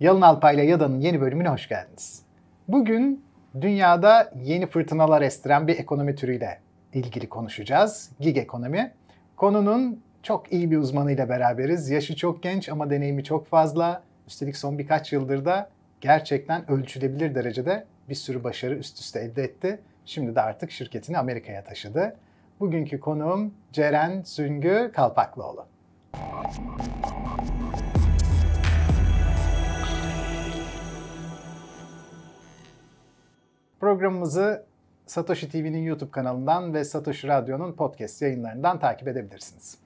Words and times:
Yalın 0.00 0.20
Alpay'la 0.20 0.62
Yada'nın 0.62 1.00
yeni 1.00 1.20
bölümüne 1.20 1.48
hoş 1.48 1.68
geldiniz. 1.68 2.22
Bugün 2.68 3.24
dünyada 3.60 4.32
yeni 4.42 4.66
fırtınalar 4.66 5.22
estiren 5.22 5.68
bir 5.68 5.78
ekonomi 5.78 6.14
türüyle 6.14 6.60
ilgili 6.94 7.28
konuşacağız. 7.28 8.10
Gig 8.20 8.36
ekonomi. 8.36 8.92
Konunun 9.36 10.02
çok 10.22 10.52
iyi 10.52 10.70
bir 10.70 10.76
uzmanıyla 10.76 11.28
beraberiz. 11.28 11.90
Yaşı 11.90 12.16
çok 12.16 12.42
genç 12.42 12.68
ama 12.68 12.90
deneyimi 12.90 13.24
çok 13.24 13.46
fazla. 13.46 14.02
Üstelik 14.26 14.56
son 14.56 14.78
birkaç 14.78 15.12
yıldır 15.12 15.44
da 15.44 15.70
gerçekten 16.00 16.70
ölçülebilir 16.70 17.34
derecede 17.34 17.84
bir 18.08 18.14
sürü 18.14 18.44
başarı 18.44 18.74
üst 18.74 19.00
üste 19.00 19.20
elde 19.20 19.42
etti. 19.42 19.80
Şimdi 20.04 20.34
de 20.34 20.40
artık 20.40 20.70
şirketini 20.70 21.18
Amerika'ya 21.18 21.64
taşıdı. 21.64 22.16
Bugünkü 22.60 23.00
konuğum 23.00 23.54
Ceren 23.72 24.22
Süngü 24.22 24.90
Kalpaklıoğlu. 24.94 25.66
Programımızı 33.80 34.64
Satoshi 35.06 35.48
TV'nin 35.50 35.82
YouTube 35.82 36.10
kanalından 36.10 36.74
ve 36.74 36.84
Satoshi 36.84 37.28
Radyo'nun 37.28 37.72
podcast 37.72 38.22
yayınlarından 38.22 38.78
takip 38.80 39.08
edebilirsiniz. 39.08 39.78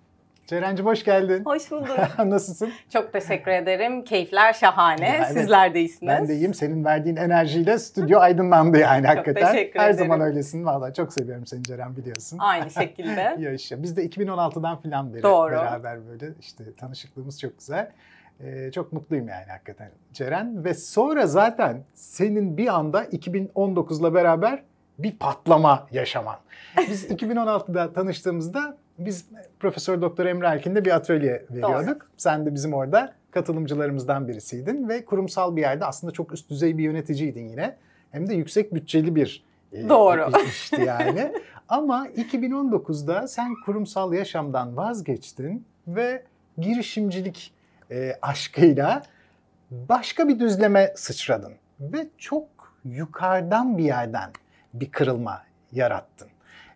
Ceren'cim 0.46 0.86
hoş 0.86 1.04
geldin. 1.04 1.44
Hoş 1.44 1.70
bulduk. 1.70 1.98
Nasılsın? 2.24 2.72
Çok 2.92 3.12
teşekkür 3.12 3.50
ederim. 3.50 4.04
Keyifler 4.04 4.52
şahane. 4.52 5.08
Ya, 5.08 5.14
evet. 5.16 5.26
Sizler 5.28 5.74
de 5.74 5.80
iyisiniz. 5.80 6.08
Ben 6.12 6.28
de 6.28 6.34
iyiyim. 6.34 6.54
Senin 6.54 6.84
verdiğin 6.84 7.16
enerjiyle 7.16 7.78
stüdyo 7.78 8.18
aydınlandı 8.20 8.78
yani 8.78 9.06
Çok 9.06 9.16
hakikaten. 9.16 9.52
teşekkür 9.52 9.80
Her 9.80 9.90
ederim. 9.90 9.98
zaman 9.98 10.20
öylesin. 10.20 10.64
Valla 10.64 10.94
çok 10.94 11.12
seviyorum 11.12 11.46
seni 11.46 11.62
Ceren 11.62 11.96
biliyorsun. 11.96 12.38
Aynı 12.38 12.70
şekilde. 12.70 13.36
Yaşa. 13.38 13.82
Biz 13.82 13.96
de 13.96 14.06
2016'dan 14.06 14.76
falan 14.76 15.14
beri 15.14 15.22
Doğru. 15.22 15.52
beraber 15.52 15.98
böyle 16.06 16.32
işte 16.40 16.64
tanışıklığımız 16.76 17.40
çok 17.40 17.58
güzel. 17.58 17.90
Ee, 18.42 18.70
çok 18.72 18.92
mutluyum 18.92 19.28
yani 19.28 19.44
hakikaten 19.50 19.90
Ceren. 20.12 20.64
Ve 20.64 20.74
sonra 20.74 21.26
zaten 21.26 21.84
senin 21.94 22.56
bir 22.56 22.74
anda 22.74 23.04
2019'la 23.04 24.14
beraber 24.14 24.62
bir 24.98 25.16
patlama 25.18 25.86
yaşaman. 25.90 26.36
Biz 26.88 27.04
2016'da 27.10 27.92
tanıştığımızda 27.92 28.76
biz 28.98 29.26
Profesör 29.60 30.02
Doktor 30.02 30.26
Emre 30.26 30.46
Erkin'de 30.46 30.84
bir 30.84 30.96
atölye 30.96 31.46
veriyorduk. 31.50 32.00
Doğru. 32.00 32.08
Sen 32.16 32.46
de 32.46 32.54
bizim 32.54 32.74
orada 32.74 33.12
katılımcılarımızdan 33.30 34.28
birisiydin 34.28 34.88
ve 34.88 35.04
kurumsal 35.04 35.56
bir 35.56 35.60
yerde 35.60 35.84
aslında 35.84 36.12
çok 36.12 36.32
üst 36.32 36.50
düzey 36.50 36.78
bir 36.78 36.82
yöneticiydin 36.82 37.48
yine. 37.48 37.76
Hem 38.10 38.28
de 38.28 38.34
yüksek 38.34 38.74
bütçeli 38.74 39.14
bir 39.14 39.44
e, 39.72 39.88
Doğru. 39.88 40.30
işti 40.46 40.82
yani. 40.82 41.32
Ama 41.68 42.08
2019'da 42.08 43.28
sen 43.28 43.54
kurumsal 43.64 44.12
yaşamdan 44.12 44.76
vazgeçtin 44.76 45.64
ve 45.86 46.22
girişimcilik 46.58 47.52
e, 47.92 48.18
aşkıyla 48.22 49.02
başka 49.70 50.28
bir 50.28 50.40
düzleme 50.40 50.92
sıçradın 50.96 51.52
ve 51.80 52.06
çok 52.18 52.48
yukarıdan 52.84 53.78
bir 53.78 53.84
yerden 53.84 54.30
bir 54.74 54.90
kırılma 54.90 55.42
yarattın. 55.72 56.28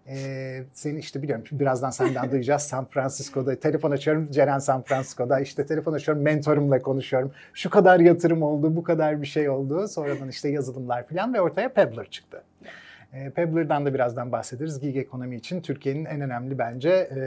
Ee, 0.08 0.62
seni 0.72 0.98
işte 0.98 1.22
biliyorum 1.22 1.44
birazdan 1.52 1.90
senden 1.90 2.30
duyacağız. 2.30 2.62
San 2.62 2.84
Francisco'da 2.84 3.60
telefon 3.60 3.90
açıyorum 3.90 4.30
Ceren 4.30 4.58
San 4.58 4.82
Francisco'da. 4.82 5.40
İşte 5.40 5.66
telefon 5.66 5.92
açıyorum 5.92 6.22
mentorumla 6.22 6.82
konuşuyorum. 6.82 7.32
Şu 7.54 7.70
kadar 7.70 8.00
yatırım 8.00 8.42
oldu 8.42 8.76
bu 8.76 8.82
kadar 8.82 9.22
bir 9.22 9.26
şey 9.26 9.48
oldu. 9.48 9.88
Sonradan 9.88 10.28
işte 10.28 10.48
yazılımlar 10.48 11.08
falan 11.08 11.34
ve 11.34 11.40
ortaya 11.40 11.68
Pebbler 11.72 12.10
çıktı. 12.10 12.42
Ee, 13.12 13.30
Pebbler'dan 13.30 13.86
da 13.86 13.94
birazdan 13.94 14.32
bahsederiz. 14.32 14.80
Gig 14.80 14.96
ekonomi 14.96 15.36
için 15.36 15.60
Türkiye'nin 15.60 16.04
en 16.04 16.20
önemli 16.20 16.58
bence 16.58 16.90
e, 16.90 17.20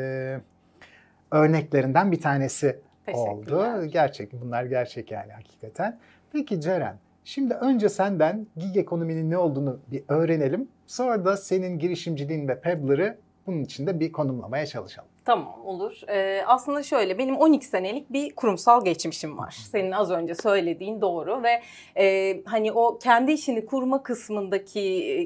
örneklerinden 1.32 2.12
bir 2.12 2.22
tanesi 2.22 2.80
oldu. 3.14 3.86
Gerçek 3.86 4.34
bunlar 4.42 4.64
gerçek 4.64 5.12
yani 5.12 5.32
hakikaten. 5.32 6.00
Peki 6.32 6.62
Ceren 6.62 6.98
Şimdi 7.30 7.54
önce 7.54 7.90
senden 7.90 8.48
gig 8.58 8.78
ekonominin 8.78 9.30
ne 9.30 9.38
olduğunu 9.38 9.80
bir 9.92 10.04
öğrenelim. 10.08 10.68
Sonra 10.88 11.26
da 11.26 11.38
senin 11.38 11.80
girişimciliğin 11.80 12.48
ve 12.48 12.62
Pebbler'ı 12.62 13.18
bunun 13.48 13.62
içinde 13.62 14.00
bir 14.00 14.12
konumlamaya 14.12 14.66
çalışalım. 14.66 15.10
Tamam 15.26 15.56
olur. 15.66 16.02
Ee, 16.10 16.44
aslında 16.48 16.84
şöyle 16.84 17.18
benim 17.18 17.38
12 17.38 17.66
senelik 17.66 18.14
bir 18.14 18.36
kurumsal 18.36 18.86
geçmişim 18.86 19.38
var. 19.38 19.52
Senin 19.72 19.92
az 19.92 20.12
önce 20.12 20.36
söylediğin 20.36 21.02
doğru 21.02 21.44
ve 21.44 21.62
e, 21.98 22.38
hani 22.46 22.72
o 22.72 23.00
kendi 23.00 23.32
işini 23.32 23.66
kurma 23.66 24.04
kısmındaki 24.04 24.80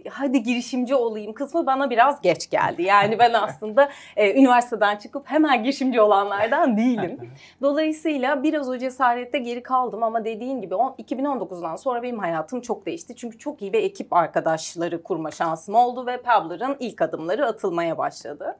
e, 0.06 0.10
hadi 0.10 0.44
girişimci 0.44 0.96
olayım 0.96 1.34
kısmı 1.34 1.66
bana 1.66 1.90
biraz 1.90 2.22
geç 2.22 2.50
geldi. 2.50 2.84
Yani 2.84 3.20
ben 3.20 3.34
aslında 3.42 3.90
e, 4.16 4.40
üniversiteden 4.40 4.98
çıkıp 4.98 5.32
hemen 5.32 5.64
girişimci 5.64 6.02
olanlardan 6.02 6.78
değilim. 6.78 7.20
Dolayısıyla 7.62 8.44
biraz 8.44 8.70
o 8.70 8.78
cesarette 8.78 9.40
geri 9.40 9.64
kaldım 9.64 10.04
ama 10.04 10.26
dediğin 10.26 10.62
gibi 10.62 10.76
on- 10.76 10.96
2019'dan 11.00 11.76
sonra 11.76 12.04
benim 12.04 12.20
hayatım 12.20 12.62
çok 12.62 12.86
değişti. 12.86 13.16
Çünkü 13.16 13.38
çok 13.38 13.62
iyi 13.62 13.74
bir 13.74 13.84
ekip 13.84 14.14
arkadaşları 14.14 15.04
kurma 15.04 15.32
şansım 15.32 15.76
oldu 15.76 16.06
ve 16.06 16.18
Pebbler'ın 16.22 16.78
ilk 16.80 17.02
adımları 17.02 17.46
atılmaya 17.46 17.98
başladı. 17.98 18.58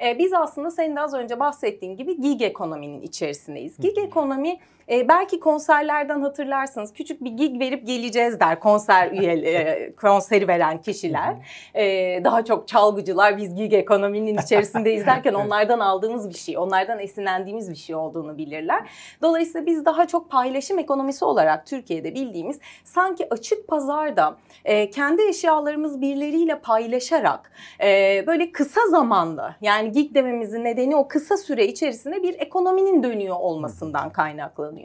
Ee, 0.00 0.18
biz 0.18 0.32
aslında 0.32 0.70
senin 0.70 0.96
de 0.96 1.00
az 1.00 1.14
önce 1.14 1.40
bahsettiğin 1.40 1.96
gibi 1.96 2.20
gig 2.20 2.42
ekonominin 2.42 3.02
içerisindeyiz. 3.02 3.76
Gig 3.78 3.98
ekonomi 3.98 4.58
e, 4.90 5.08
belki 5.08 5.40
konserlerden 5.40 6.20
hatırlarsınız 6.22 6.92
küçük 6.92 7.24
bir 7.24 7.30
gig 7.30 7.60
verip 7.60 7.86
geleceğiz 7.86 8.40
der 8.40 8.60
konser 8.60 9.10
üyeleri, 9.12 9.96
konseri 10.00 10.48
veren 10.48 10.80
kişiler. 10.80 11.34
Ee, 11.74 12.20
daha 12.24 12.44
çok 12.44 12.68
çalgıcılar 12.68 13.36
biz 13.36 13.54
gig 13.54 13.72
ekonominin 13.72 14.38
içerisindeyiz 14.44 15.06
derken 15.06 15.34
onlardan 15.34 15.80
aldığımız 15.80 16.28
bir 16.28 16.34
şey, 16.34 16.58
onlardan 16.58 16.98
esinlendiğimiz 16.98 17.70
bir 17.70 17.76
şey 17.76 17.96
olduğunu 17.96 18.38
bilirler. 18.38 18.90
Dolayısıyla 19.22 19.66
biz 19.66 19.84
daha 19.84 20.06
çok 20.06 20.30
paylaşım 20.30 20.78
ekonomisi 20.78 21.24
olarak 21.24 21.66
Türkiye'de 21.66 22.14
bildiğimiz 22.14 22.60
sanki 22.84 23.26
açık 23.30 23.68
pazarda 23.68 24.36
e, 24.64 24.90
kendi 24.90 25.22
eşyalarımız 25.22 26.00
birileriyle 26.00 26.58
paylaşarak 26.58 27.52
e, 27.82 28.24
böyle 28.26 28.52
kısa 28.52 28.80
zamanda 28.90 29.56
yani 29.60 29.92
gig 29.92 30.14
dememizin 30.14 30.64
nedeni 30.64 30.96
o 30.96 31.08
kısa 31.08 31.36
süre 31.36 31.66
içerisinde 31.66 32.22
bir 32.22 32.40
ekonominin 32.40 33.02
dönüyor 33.02 33.36
olmasından 33.38 34.10
kaynaklanıyor. 34.10 34.77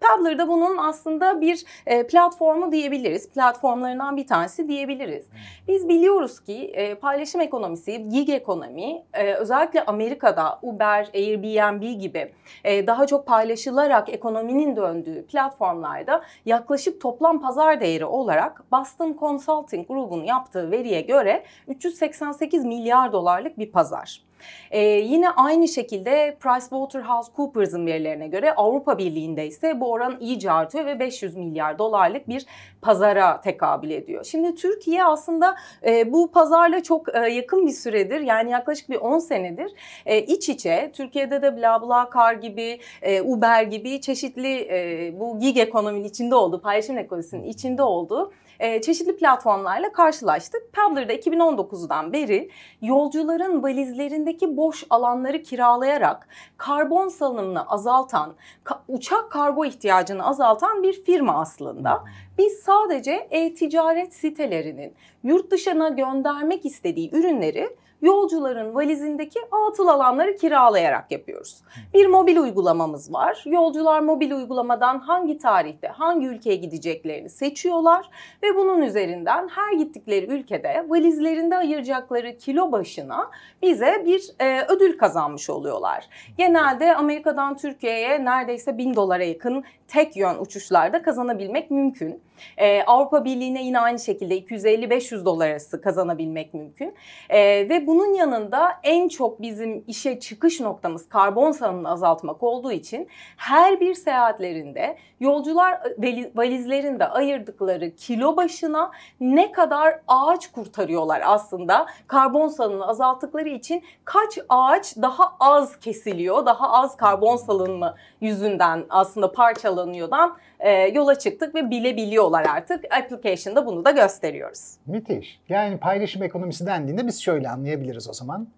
Pebbler 0.00 0.38
da 0.38 0.48
bunun 0.48 0.76
aslında 0.76 1.40
bir 1.40 1.64
e, 1.86 2.06
platformu 2.06 2.72
diyebiliriz. 2.72 3.30
Platformlarından 3.30 4.16
bir 4.16 4.26
tanesi 4.26 4.68
diyebiliriz. 4.68 5.26
Biz 5.68 5.88
biliyoruz 5.88 6.40
ki 6.40 6.72
e, 6.74 6.94
paylaşım 6.94 7.40
ekonomisi, 7.40 8.08
gig 8.08 8.28
ekonomi 8.28 9.02
e, 9.12 9.34
özellikle 9.34 9.84
Amerika'da 9.84 10.58
Uber, 10.62 11.08
Airbnb 11.14 12.00
gibi 12.00 12.32
daha 12.64 13.06
çok 13.06 13.26
paylaşılarak 13.26 14.08
ekonominin 14.08 14.76
döndüğü 14.76 15.26
platformlarda 15.26 16.22
yaklaşık 16.46 17.00
toplam 17.00 17.40
pazar 17.40 17.80
değeri 17.80 18.04
olarak 18.04 18.72
Boston 18.72 19.16
Consulting 19.20 19.88
grubunun 19.88 20.24
yaptığı 20.24 20.70
veriye 20.70 21.00
göre 21.00 21.44
388 21.68 22.64
milyar 22.64 23.12
dolarlık 23.12 23.58
bir 23.58 23.72
pazar. 23.72 24.25
Ee, 24.70 24.80
yine 24.80 25.30
aynı 25.30 25.68
şekilde 25.68 26.36
PricewaterhouseCoopers'ın 26.40 27.86
verilerine 27.86 28.28
göre 28.28 28.54
Avrupa 28.54 28.98
Birliği'nde 28.98 29.46
ise 29.46 29.80
bu 29.80 29.92
oran 29.92 30.16
iyice 30.20 30.50
artıyor 30.50 30.86
ve 30.86 31.00
500 31.00 31.36
milyar 31.36 31.78
dolarlık 31.78 32.28
bir 32.28 32.46
pazara 32.82 33.40
tekabül 33.40 33.90
ediyor. 33.90 34.24
Şimdi 34.24 34.54
Türkiye 34.54 35.04
aslında 35.04 35.56
e, 35.86 36.12
bu 36.12 36.30
pazarla 36.30 36.82
çok 36.82 37.14
e, 37.14 37.18
yakın 37.18 37.66
bir 37.66 37.72
süredir 37.72 38.20
yani 38.20 38.50
yaklaşık 38.50 38.90
bir 38.90 38.96
10 38.96 39.18
senedir 39.18 39.72
e, 40.06 40.22
iç 40.22 40.48
içe 40.48 40.90
Türkiye'de 40.94 41.42
de 41.42 41.56
BlaBlaCar 41.56 42.34
gibi 42.34 42.80
e, 43.02 43.22
Uber 43.22 43.62
gibi 43.62 44.00
çeşitli 44.00 44.68
e, 44.70 45.12
bu 45.20 45.38
gig 45.38 45.58
ekonominin 45.58 46.04
içinde 46.04 46.34
olduğu 46.34 46.60
paylaşım 46.60 46.98
ekonomisinin 46.98 47.44
içinde 47.44 47.82
olduğu 47.82 48.32
e, 48.60 48.80
çeşitli 48.80 49.16
platformlarla 49.16 49.92
karşılaştık. 49.92 50.62
Pebbler'da 50.72 51.12
2019'dan 51.14 52.12
beri 52.12 52.50
yolcuların 52.82 53.62
valizlerindeki 53.62 54.56
boş 54.56 54.84
alanları 54.90 55.42
kiralayarak 55.42 56.28
karbon 56.56 57.08
salınımını 57.08 57.70
azaltan, 57.70 58.34
ka- 58.64 58.78
uçak 58.88 59.30
kargo 59.30 59.64
ihtiyacını 59.64 60.26
azaltan 60.26 60.82
bir 60.82 60.92
firma 61.04 61.40
aslında. 61.40 62.04
Biz 62.38 62.52
sadece 62.52 63.28
e-ticaret 63.30 64.14
sitelerinin 64.14 64.94
yurt 65.24 65.50
dışına 65.50 65.88
göndermek 65.88 66.66
istediği 66.66 67.10
ürünleri 67.16 67.68
yolcuların 68.02 68.74
valizindeki 68.74 69.40
atıl 69.68 69.88
alanları 69.88 70.36
kiralayarak 70.36 71.12
yapıyoruz. 71.12 71.62
Bir 71.94 72.06
mobil 72.06 72.36
uygulamamız 72.36 73.12
var. 73.12 73.42
Yolcular 73.46 74.00
mobil 74.00 74.30
uygulamadan 74.30 74.98
hangi 74.98 75.38
tarihte, 75.38 75.88
hangi 75.88 76.26
ülkeye 76.26 76.56
gideceklerini 76.56 77.30
seçiyorlar 77.30 78.10
ve 78.42 78.56
bunun 78.56 78.82
üzerinden 78.82 79.48
her 79.48 79.72
gittikleri 79.72 80.26
ülkede 80.26 80.84
valizlerinde 80.88 81.56
ayıracakları 81.56 82.38
kilo 82.38 82.72
başına 82.72 83.30
bize 83.62 84.02
bir 84.06 84.30
e, 84.40 84.64
ödül 84.68 84.98
kazanmış 84.98 85.50
oluyorlar. 85.50 86.08
Genelde 86.38 86.94
Amerika'dan 86.94 87.56
Türkiye'ye 87.56 88.24
neredeyse 88.24 88.78
1000 88.78 88.94
dolara 88.94 89.24
yakın 89.24 89.64
tek 89.88 90.16
yön 90.16 90.38
uçuşlarda 90.38 91.02
kazanabilmek 91.02 91.70
mümkün. 91.70 92.25
Ee, 92.56 92.82
Avrupa 92.82 93.24
Birliği'ne 93.24 93.64
yine 93.64 93.80
aynı 93.80 93.98
şekilde 93.98 94.38
250-500 94.38 95.24
dolar 95.24 95.50
arası 95.50 95.80
kazanabilmek 95.80 96.54
mümkün. 96.54 96.94
Ee, 97.28 97.66
ve 97.68 97.86
bunun 97.86 98.14
yanında 98.14 98.72
en 98.82 99.08
çok 99.08 99.42
bizim 99.42 99.84
işe 99.86 100.20
çıkış 100.20 100.60
noktamız 100.60 101.08
karbon 101.08 101.50
salımını 101.50 101.90
azaltmak 101.90 102.42
olduğu 102.42 102.72
için 102.72 103.08
her 103.36 103.80
bir 103.80 103.94
seyahatlerinde 103.94 104.96
yolcular 105.20 105.72
e, 106.04 106.30
valizlerinde 106.34 107.08
ayırdıkları 107.08 107.94
kilo 107.96 108.36
başına 108.36 108.90
ne 109.20 109.52
kadar 109.52 110.00
ağaç 110.08 110.52
kurtarıyorlar 110.52 111.22
aslında. 111.24 111.86
Karbon 112.06 112.48
salımını 112.48 112.86
azalttıkları 112.86 113.48
için 113.48 113.82
kaç 114.04 114.38
ağaç 114.48 114.96
daha 114.96 115.32
az 115.40 115.80
kesiliyor, 115.80 116.46
daha 116.46 116.72
az 116.72 116.96
karbon 116.96 117.36
salınımı 117.36 117.94
yüzünden 118.20 118.84
aslında 118.90 119.32
parçalanıyordan 119.32 120.36
e, 120.60 120.70
yola 120.70 121.18
çıktık 121.18 121.54
ve 121.54 121.70
bilebiliyorlar 121.70 122.46
artık. 122.54 122.84
Application'da 122.94 123.66
bunu 123.66 123.84
da 123.84 123.90
gösteriyoruz. 123.90 124.76
Müthiş. 124.86 125.40
Yani 125.48 125.78
paylaşım 125.78 126.22
ekonomisi 126.22 126.66
dendiğinde 126.66 127.06
biz 127.06 127.22
şöyle 127.22 127.50
anlayabiliriz 127.50 128.08
o 128.08 128.12
zaman. 128.12 128.48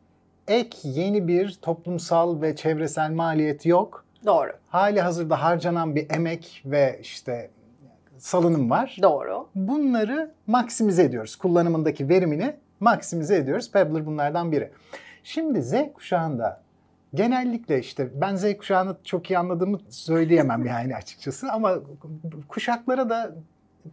Ek 0.48 0.78
yeni 0.82 1.28
bir 1.28 1.58
toplumsal 1.62 2.42
ve 2.42 2.56
çevresel 2.56 3.10
maliyet 3.10 3.66
yok. 3.66 4.04
Doğru. 4.26 4.52
Hali 4.68 5.00
hazırda 5.00 5.42
harcanan 5.42 5.96
bir 5.96 6.10
emek 6.10 6.62
ve 6.66 6.98
işte 7.02 7.50
salınım 8.18 8.70
var. 8.70 8.96
Doğru. 9.02 9.48
Bunları 9.54 10.34
maksimize 10.46 11.02
ediyoruz. 11.02 11.36
Kullanımındaki 11.36 12.08
verimini 12.08 12.56
maksimize 12.80 13.36
ediyoruz. 13.36 13.72
Pebbler 13.72 14.06
bunlardan 14.06 14.52
biri. 14.52 14.70
Şimdi 15.24 15.62
Z 15.62 15.74
kuşağında 15.94 16.60
genellikle 17.14 17.78
işte 17.78 18.20
ben 18.20 18.36
Z 18.36 18.56
kuşağını 18.56 18.96
çok 19.04 19.30
iyi 19.30 19.38
anladığımı 19.38 19.78
söyleyemem 19.88 20.66
yani 20.66 20.96
açıkçası 20.96 21.52
ama 21.52 21.74
kuşaklara 22.48 23.10
da 23.10 23.34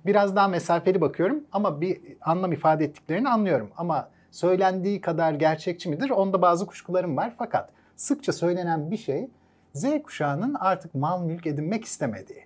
biraz 0.05 0.35
daha 0.35 0.47
mesafeli 0.47 1.01
bakıyorum 1.01 1.43
ama 1.51 1.81
bir 1.81 2.01
anlam 2.21 2.51
ifade 2.51 2.85
ettiklerini 2.85 3.29
anlıyorum. 3.29 3.71
Ama 3.77 4.09
söylendiği 4.31 5.01
kadar 5.01 5.33
gerçekçi 5.33 5.89
midir? 5.89 6.09
Onda 6.09 6.41
bazı 6.41 6.65
kuşkularım 6.65 7.17
var. 7.17 7.33
Fakat 7.37 7.69
sıkça 7.95 8.33
söylenen 8.33 8.91
bir 8.91 8.97
şey 8.97 9.29
Z 9.75 10.03
kuşağının 10.03 10.55
artık 10.59 10.95
mal 10.95 11.23
mülk 11.23 11.47
edinmek 11.47 11.85
istemediği. 11.85 12.45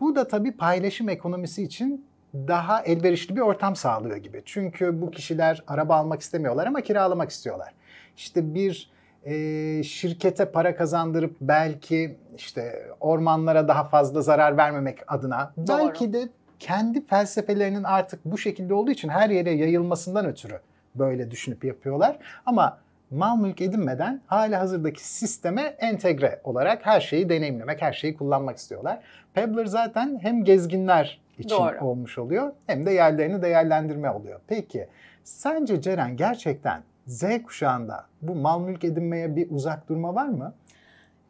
Bu 0.00 0.16
da 0.16 0.28
tabii 0.28 0.52
paylaşım 0.52 1.08
ekonomisi 1.08 1.62
için 1.62 2.06
daha 2.34 2.82
elverişli 2.82 3.36
bir 3.36 3.40
ortam 3.40 3.76
sağlıyor 3.76 4.16
gibi. 4.16 4.42
Çünkü 4.44 5.00
bu 5.00 5.10
kişiler 5.10 5.64
araba 5.66 5.96
almak 5.96 6.20
istemiyorlar 6.20 6.66
ama 6.66 6.80
kiralamak 6.80 7.30
istiyorlar. 7.30 7.74
İşte 8.16 8.54
bir 8.54 8.90
e, 9.24 9.82
şirkete 9.82 10.50
para 10.52 10.76
kazandırıp 10.76 11.36
belki 11.40 12.16
işte 12.36 12.86
ormanlara 13.00 13.68
daha 13.68 13.84
fazla 13.84 14.22
zarar 14.22 14.56
vermemek 14.56 14.98
adına 15.08 15.52
Doğru. 15.56 15.66
belki 15.78 16.12
de 16.12 16.28
kendi 16.58 17.06
felsefelerinin 17.06 17.84
artık 17.84 18.24
bu 18.24 18.38
şekilde 18.38 18.74
olduğu 18.74 18.90
için 18.90 19.08
her 19.08 19.30
yere 19.30 19.50
yayılmasından 19.50 20.26
ötürü 20.26 20.60
böyle 20.94 21.30
düşünüp 21.30 21.64
yapıyorlar. 21.64 22.18
Ama 22.46 22.78
mal 23.10 23.36
mülk 23.36 23.60
edinmeden 23.60 24.20
hala 24.26 24.60
hazırdaki 24.60 25.08
sisteme 25.08 25.62
entegre 25.62 26.40
olarak 26.44 26.86
her 26.86 27.00
şeyi 27.00 27.28
deneyimlemek, 27.28 27.82
her 27.82 27.92
şeyi 27.92 28.16
kullanmak 28.16 28.56
istiyorlar. 28.56 28.98
Pebbler 29.34 29.66
zaten 29.66 30.18
hem 30.22 30.44
gezginler 30.44 31.20
için 31.38 31.50
Doğru. 31.56 31.84
olmuş 31.84 32.18
oluyor 32.18 32.52
hem 32.66 32.86
de 32.86 32.90
yerlerini 32.90 33.42
değerlendirme 33.42 34.10
oluyor. 34.10 34.40
Peki 34.46 34.88
sence 35.24 35.80
Ceren 35.80 36.16
gerçekten 36.16 36.82
Z 37.06 37.24
kuşağında 37.46 38.06
bu 38.22 38.34
mal 38.34 38.60
mülk 38.60 38.84
edinmeye 38.84 39.36
bir 39.36 39.50
uzak 39.50 39.88
durma 39.88 40.14
var 40.14 40.28
mı? 40.28 40.54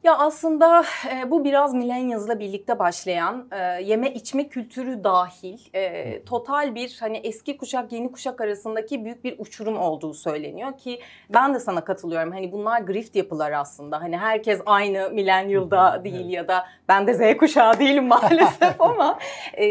Ya 0.05 0.19
aslında 0.19 0.85
e, 1.11 1.31
bu 1.31 1.44
biraz 1.44 1.75
millennials'la 1.75 2.38
birlikte 2.38 2.79
başlayan 2.79 3.49
e, 3.52 3.82
yeme 3.82 4.12
içme 4.12 4.49
kültürü 4.49 5.05
dahil 5.05 5.58
e, 5.75 6.25
total 6.25 6.75
bir 6.75 6.97
hani 7.00 7.17
eski 7.17 7.56
kuşak 7.56 7.93
yeni 7.93 8.12
kuşak 8.12 8.41
arasındaki 8.41 9.05
büyük 9.05 9.25
bir 9.25 9.35
uçurum 9.38 9.79
olduğu 9.79 10.14
söyleniyor 10.14 10.79
ki 10.79 11.00
ben 11.31 11.55
de 11.55 11.61
sana 11.61 11.85
katılıyorum. 11.85 12.32
Hani 12.32 12.52
bunlar 12.52 12.81
grift 12.81 13.17
yapılar 13.17 13.52
aslında. 13.52 14.00
Hani 14.00 14.17
herkes 14.19 14.61
aynı 14.67 15.11
millennial'da 15.11 16.05
değil 16.05 16.29
ya 16.31 16.49
da 16.49 16.67
ben 16.88 17.06
de 17.06 17.14
Z 17.14 17.37
kuşağı 17.38 17.79
değilim 17.79 18.06
maalesef 18.06 18.75
ama 18.79 19.19
e, 19.58 19.67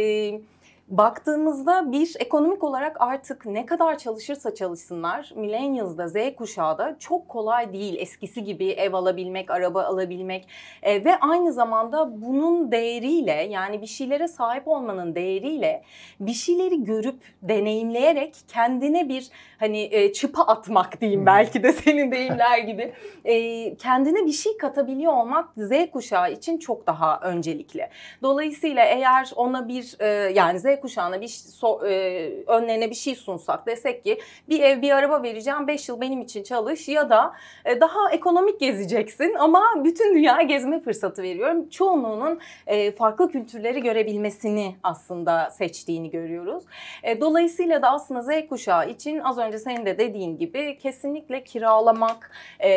baktığımızda 0.89 1.91
bir 1.91 2.15
ekonomik 2.19 2.63
olarak 2.63 3.01
artık 3.01 3.45
ne 3.45 3.65
kadar 3.65 3.97
çalışırsa 3.97 4.55
çalışsınlar 4.55 5.31
millennials'da 5.35 6.07
Z 6.07 6.15
kuşağı 6.37 6.77
da 6.77 6.95
çok 6.99 7.29
kolay 7.29 7.73
değil 7.73 7.95
eskisi 7.99 8.43
gibi 8.43 8.69
ev 8.69 8.93
alabilmek, 8.93 9.51
araba 9.51 9.83
alabilmek 9.83 10.47
e, 10.83 11.05
ve 11.05 11.15
aynı 11.15 11.53
zamanda 11.53 12.21
bunun 12.21 12.71
değeriyle 12.71 13.31
yani 13.31 13.81
bir 13.81 13.87
şeylere 13.87 14.27
sahip 14.27 14.67
olmanın 14.67 15.15
değeriyle 15.15 15.83
bir 16.19 16.33
şeyleri 16.33 16.83
görüp 16.83 17.19
deneyimleyerek 17.41 18.35
kendine 18.47 19.09
bir 19.09 19.29
hani 19.59 19.89
e, 19.91 20.13
çıpa 20.13 20.43
atmak 20.43 21.01
diyeyim 21.01 21.19
hmm. 21.19 21.25
belki 21.25 21.63
de 21.63 21.73
senin 21.73 22.11
deyimler 22.11 22.57
gibi 22.57 22.93
e, 23.25 23.75
kendine 23.75 24.25
bir 24.25 24.31
şey 24.31 24.57
katabiliyor 24.57 25.13
olmak 25.13 25.49
Z 25.57 25.71
kuşağı 25.91 26.31
için 26.31 26.57
çok 26.57 26.87
daha 26.87 27.19
öncelikli. 27.19 27.89
Dolayısıyla 28.21 28.83
eğer 28.83 29.31
ona 29.35 29.67
bir 29.67 29.95
e, 29.99 30.07
yani 30.33 30.59
Z 30.59 30.78
kuşağına 30.79 31.21
bir 31.21 31.27
so, 31.27 31.85
e, 31.85 32.29
önlerine 32.47 32.89
bir 32.89 32.95
şey 32.95 33.15
sunsak 33.15 33.67
desek 33.67 34.03
ki 34.03 34.19
bir 34.49 34.59
ev 34.59 34.81
bir 34.81 34.91
araba 34.91 35.23
vereceğim 35.23 35.67
5 35.67 35.89
yıl 35.89 36.01
benim 36.01 36.21
için 36.21 36.43
çalış 36.43 36.87
ya 36.87 37.09
da 37.09 37.33
e, 37.65 37.81
daha 37.81 38.11
ekonomik 38.11 38.59
gezeceksin 38.59 39.33
ama 39.39 39.63
bütün 39.83 40.15
dünya 40.15 40.41
gezme 40.41 40.79
fırsatı 40.79 41.23
veriyorum. 41.23 41.69
Çoğunluğunun 41.69 42.39
e, 42.67 42.91
farklı 42.91 43.31
kültürleri 43.31 43.81
görebilmesini 43.81 44.75
aslında 44.83 45.49
seçtiğini 45.49 46.09
görüyoruz. 46.09 46.63
E, 47.03 47.21
dolayısıyla 47.21 47.81
da 47.81 47.91
aslında 47.91 48.21
Z 48.21 48.47
kuşağı 48.49 48.89
için 48.89 49.19
az 49.19 49.37
önce 49.37 49.57
senin 49.57 49.85
de 49.85 49.97
dediğin 49.97 50.37
gibi 50.37 50.77
kesinlikle 50.77 51.43
kiralamak 51.43 52.31
e, 52.59 52.69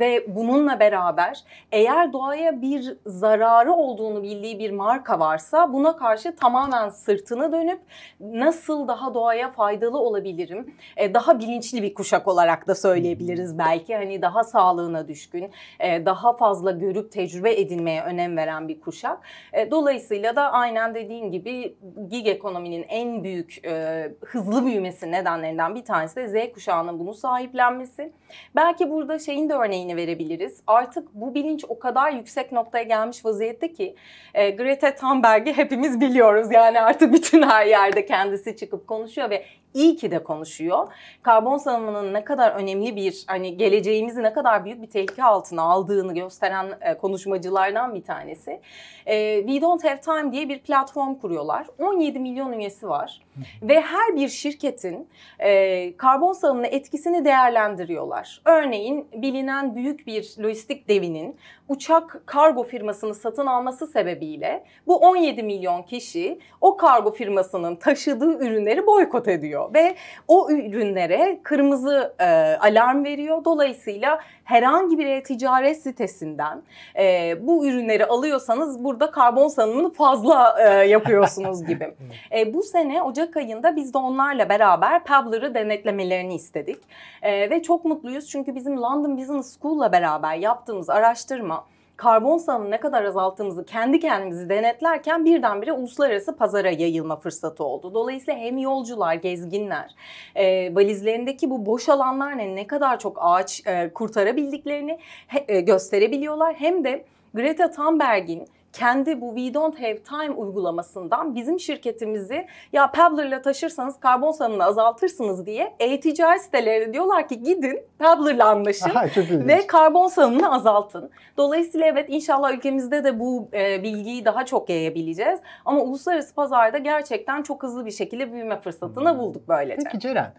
ve 0.00 0.24
bununla 0.26 0.80
beraber 0.80 1.44
eğer 1.72 2.12
doğaya 2.12 2.62
bir 2.62 2.96
zararı 3.06 3.72
olduğunu 3.72 4.22
bildiği 4.22 4.58
bir 4.58 4.70
marka 4.70 5.20
varsa 5.20 5.72
buna 5.72 5.96
karşı 5.96 6.36
tamamen 6.36 6.88
sırtını 6.88 7.41
arkasına 7.42 7.52
dönüp 7.52 7.80
nasıl 8.20 8.88
daha 8.88 9.14
doğaya 9.14 9.50
faydalı 9.50 9.98
olabilirim? 9.98 10.74
E, 10.96 11.14
daha 11.14 11.38
bilinçli 11.38 11.82
bir 11.82 11.94
kuşak 11.94 12.28
olarak 12.28 12.66
da 12.66 12.74
söyleyebiliriz 12.74 13.58
belki. 13.58 13.94
Hani 13.94 14.22
daha 14.22 14.44
sağlığına 14.44 15.08
düşkün, 15.08 15.50
e, 15.80 16.06
daha 16.06 16.36
fazla 16.36 16.70
görüp 16.70 17.12
tecrübe 17.12 17.60
edinmeye 17.60 18.02
önem 18.02 18.36
veren 18.36 18.68
bir 18.68 18.80
kuşak. 18.80 19.18
E, 19.52 19.70
dolayısıyla 19.70 20.36
da 20.36 20.52
aynen 20.52 20.94
dediğin 20.94 21.30
gibi 21.30 21.76
gig 22.10 22.26
ekonominin 22.26 22.84
en 22.88 23.24
büyük 23.24 23.64
e, 23.64 24.12
hızlı 24.20 24.66
büyümesi 24.66 25.12
nedenlerinden 25.12 25.74
bir 25.74 25.84
tanesi 25.84 26.16
de 26.16 26.28
Z 26.28 26.52
kuşağının 26.52 26.98
bunu 26.98 27.14
sahiplenmesi. 27.14 28.12
Belki 28.56 28.90
burada 28.90 29.18
şeyin 29.18 29.48
de 29.48 29.54
örneğini 29.54 29.96
verebiliriz. 29.96 30.62
Artık 30.66 31.14
bu 31.14 31.34
bilinç 31.34 31.64
o 31.68 31.78
kadar 31.78 32.12
yüksek 32.12 32.52
noktaya 32.52 32.84
gelmiş 32.84 33.24
vaziyette 33.24 33.72
ki 33.72 33.96
e, 34.34 34.50
Greta 34.50 34.94
Thunberg'i 34.94 35.52
hepimiz 35.52 36.00
biliyoruz. 36.00 36.48
Yani 36.52 36.80
artık 36.80 37.12
bütün 37.12 37.31
bütün 37.32 37.48
her 37.48 37.66
yerde 37.66 38.06
kendisi 38.06 38.56
çıkıp 38.56 38.88
konuşuyor 38.88 39.30
ve 39.30 39.44
iyi 39.74 39.96
ki 39.96 40.10
de 40.10 40.22
konuşuyor. 40.22 40.88
Karbon 41.22 41.56
salımının 41.56 42.14
ne 42.14 42.24
kadar 42.24 42.50
önemli 42.52 42.96
bir 42.96 43.24
hani 43.26 43.56
geleceğimizi 43.56 44.22
ne 44.22 44.32
kadar 44.32 44.64
büyük 44.64 44.82
bir 44.82 44.86
tehlike 44.86 45.24
altına 45.24 45.62
aldığını 45.62 46.14
gösteren 46.14 46.78
e, 46.80 46.98
konuşmacılardan 46.98 47.94
bir 47.94 48.02
tanesi. 48.02 48.60
E, 49.06 49.36
We 49.46 49.60
Don't 49.60 49.84
Have 49.84 50.00
Time 50.00 50.32
diye 50.32 50.48
bir 50.48 50.58
platform 50.58 51.14
kuruyorlar. 51.14 51.66
17 51.78 52.18
milyon 52.18 52.52
üyesi 52.52 52.88
var 52.88 53.20
ve 53.62 53.80
her 53.80 54.16
bir 54.16 54.28
şirketin 54.28 55.08
e, 55.38 55.96
karbon 55.96 56.32
salımına 56.32 56.66
etkisini 56.66 57.24
değerlendiriyorlar. 57.24 58.42
Örneğin 58.44 59.08
bilinen 59.12 59.74
büyük 59.74 60.06
bir 60.06 60.34
lojistik 60.42 60.88
devinin 60.88 61.36
uçak 61.68 62.22
kargo 62.26 62.64
firmasını 62.64 63.14
satın 63.14 63.46
alması 63.46 63.86
sebebiyle 63.86 64.64
bu 64.86 64.96
17 64.96 65.42
milyon 65.42 65.82
kişi 65.82 66.38
o 66.60 66.76
kargo 66.76 67.10
firmasının 67.12 67.76
taşıdığı 67.76 68.44
ürünleri 68.44 68.86
boykot 68.86 69.28
ediyor 69.28 69.74
ve 69.74 69.94
o 70.28 70.50
ürünlere 70.50 71.40
kırmızı 71.42 72.14
e, 72.18 72.24
alarm 72.60 73.04
veriyor. 73.04 73.44
Dolayısıyla 73.44 74.20
herhangi 74.44 74.98
bir 74.98 75.06
e-ticaret 75.06 75.82
sitesinden 75.82 76.62
e, 76.98 77.36
bu 77.46 77.66
ürünleri 77.66 78.06
alıyorsanız 78.06 78.84
burada 78.84 79.10
karbon 79.10 79.48
salımını 79.48 79.92
fazla 79.92 80.56
e, 80.58 80.88
yapıyorsunuz 80.88 81.66
gibi. 81.66 81.94
e, 82.36 82.54
bu 82.54 82.62
sene 82.62 83.02
Ocak 83.02 83.21
ayında 83.36 83.76
biz 83.76 83.94
de 83.94 83.98
onlarla 83.98 84.48
beraber 84.48 85.04
Pebbler'ı 85.04 85.54
denetlemelerini 85.54 86.34
istedik. 86.34 86.78
E, 87.22 87.50
ve 87.50 87.62
çok 87.62 87.84
mutluyuz 87.84 88.28
çünkü 88.28 88.54
bizim 88.54 88.82
London 88.82 89.18
Business 89.18 89.58
School'la 89.58 89.92
beraber 89.92 90.34
yaptığımız 90.34 90.90
araştırma 90.90 91.64
karbon 91.96 92.38
salımını 92.38 92.70
ne 92.70 92.80
kadar 92.80 93.04
azalttığımızı 93.04 93.64
kendi 93.64 94.00
kendimizi 94.00 94.48
denetlerken 94.48 95.24
birdenbire 95.24 95.72
uluslararası 95.72 96.36
pazara 96.36 96.70
yayılma 96.70 97.16
fırsatı 97.16 97.64
oldu. 97.64 97.94
Dolayısıyla 97.94 98.40
hem 98.40 98.58
yolcular, 98.58 99.14
gezginler 99.14 99.94
e, 100.34 100.74
valizlerindeki 100.74 101.50
bu 101.50 101.66
boş 101.66 101.88
alanlarla 101.88 102.42
ne 102.42 102.66
kadar 102.66 102.98
çok 102.98 103.16
ağaç 103.20 103.66
e, 103.66 103.92
kurtarabildiklerini 103.94 104.98
he, 105.26 105.44
e, 105.48 105.60
gösterebiliyorlar. 105.60 106.54
Hem 106.54 106.84
de 106.84 107.04
Greta 107.34 107.70
Thunberg'in 107.70 108.48
kendi 108.72 109.20
bu 109.20 109.36
We 109.36 109.54
Don't 109.54 109.80
Have 109.80 109.98
Time 110.02 110.30
uygulamasından 110.34 111.34
bizim 111.34 111.60
şirketimizi 111.60 112.46
ya 112.72 112.90
Pabbler'la 112.90 113.42
taşırsanız 113.42 114.00
karbon 114.00 114.30
salınımını 114.32 114.64
azaltırsınız 114.64 115.46
diye 115.46 115.74
e-ticaret 115.78 116.42
siteleri 116.42 116.92
diyorlar 116.92 117.28
ki 117.28 117.42
gidin 117.42 117.80
Pabbler'la 117.98 118.48
anlaşın. 118.48 118.90
Aha. 118.90 119.06
Ve 119.30 119.66
karbon 119.66 120.08
salınımını 120.08 120.54
azaltın. 120.54 121.10
Dolayısıyla 121.36 121.86
evet 121.86 122.06
inşallah 122.08 122.52
ülkemizde 122.52 123.04
de 123.04 123.20
bu 123.20 123.48
e, 123.52 123.82
bilgiyi 123.82 124.24
daha 124.24 124.46
çok 124.46 124.70
yayabileceğiz. 124.70 125.40
Ama 125.64 125.80
uluslararası 125.80 126.34
pazarda 126.34 126.78
gerçekten 126.78 127.42
çok 127.42 127.62
hızlı 127.62 127.86
bir 127.86 127.90
şekilde 127.90 128.32
büyüme 128.32 128.60
fırsatını 128.60 129.10
Hmm. 129.12 129.18
bulduk 129.18 129.42
böylece. 129.48 129.82
Peki 129.84 130.00
Ceren, 130.00 130.32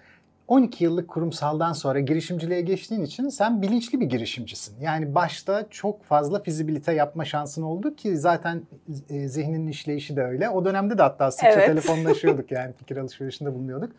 12 0.48 0.84
yıllık 0.84 1.08
kurumsaldan 1.08 1.74
sonra 1.74 2.00
girişimciliğe 2.00 2.62
geçtiğin 2.62 3.02
için 3.02 3.30
sen 3.30 3.62
bilinçli 3.62 4.00
bir 4.00 4.06
girişimcisin. 4.06 4.82
Yani 4.82 5.16
başta 5.16 5.66
çok 5.70 6.04
fazla 6.04 6.44
fizibilite 6.44 6.94
yapma 6.94 7.26
şansın 7.26 7.64
oldu 7.64 7.96
ki 7.96 8.18
zaten 8.18 8.62
e, 9.10 9.28
zihninin 9.28 9.68
işleyişi 9.68 10.16
de 10.16 10.24
öyle. 10.24 10.50
O 10.50 10.66
dönemde 10.66 10.98
de 10.98 11.02
hatta 11.02 11.32
sıkça 11.32 11.50
Evet. 11.50 11.68
telefonlaşıyorduk 11.68 12.52
yani 12.58 12.74
fikir 12.74 12.98
alışverişinde 12.98 13.54
bulunuyorduk. 13.54 13.92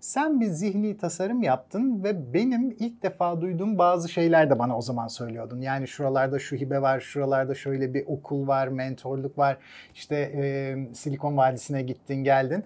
Sen 0.00 0.40
bir 0.40 0.46
zihni 0.46 0.96
tasarım 0.96 1.42
yaptın 1.42 2.04
ve 2.04 2.34
benim 2.34 2.76
ilk 2.78 3.02
defa 3.02 3.40
duyduğum 3.40 3.78
bazı 3.78 4.08
şeyler 4.08 4.50
de 4.50 4.58
bana 4.58 4.78
o 4.78 4.82
zaman 4.82 5.08
söylüyordun. 5.08 5.60
Yani 5.60 5.88
şuralarda 5.88 6.38
şu 6.38 6.56
hibe 6.56 6.82
var, 6.82 7.00
şuralarda 7.00 7.54
şöyle 7.54 7.94
bir 7.94 8.06
okul 8.06 8.46
var, 8.46 8.68
mentorluk 8.68 9.38
var. 9.38 9.58
İşte 9.94 10.16
e, 10.16 10.76
Silikon 10.94 11.36
Vadisi'ne 11.36 11.82
gittin, 11.82 12.24
geldin. 12.24 12.64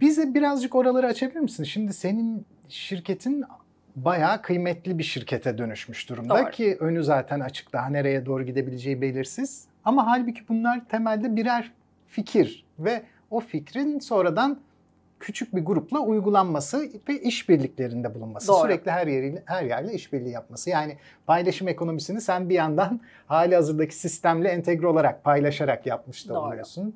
Bize 0.00 0.34
birazcık 0.34 0.74
oraları 0.74 1.06
açabilir 1.06 1.40
misin? 1.40 1.64
Şimdi 1.64 1.92
senin 1.92 2.46
şirketin 2.68 3.44
bayağı 3.96 4.42
kıymetli 4.42 4.98
bir 4.98 5.02
şirkete 5.02 5.58
dönüşmüş 5.58 6.08
durumda 6.08 6.38
Doğru. 6.38 6.50
ki 6.50 6.76
önü 6.80 7.04
zaten 7.04 7.40
açık 7.40 7.72
daha 7.72 7.88
nereye 7.88 8.26
doğru 8.26 8.42
gidebileceği 8.42 9.00
belirsiz. 9.00 9.64
Ama 9.84 10.06
halbuki 10.06 10.48
bunlar 10.48 10.88
temelde 10.88 11.36
birer 11.36 11.72
fikir 12.06 12.64
ve 12.78 13.02
o 13.30 13.40
fikrin 13.40 13.98
sonradan 13.98 14.60
küçük 15.20 15.56
bir 15.56 15.64
grupla 15.64 16.00
uygulanması 16.00 16.88
ve 17.08 17.20
işbirliklerinde 17.20 18.14
bulunması. 18.14 18.48
Doğru. 18.48 18.62
Sürekli 18.62 18.90
her 18.90 19.06
yeriyle 19.06 19.42
her 19.44 19.64
yerle 19.64 19.92
işbirliği 19.92 20.30
yapması. 20.32 20.70
Yani 20.70 20.96
paylaşım 21.26 21.68
ekonomisini 21.68 22.20
sen 22.20 22.48
bir 22.48 22.54
yandan 22.54 23.00
hali 23.26 23.54
hazırdaki 23.54 23.96
sistemle 23.96 24.48
entegre 24.48 24.86
olarak 24.86 25.24
paylaşarak 25.24 25.86
yapmış 25.86 26.28
da 26.28 26.34
Doğru. 26.34 26.46
oluyorsun. 26.46 26.94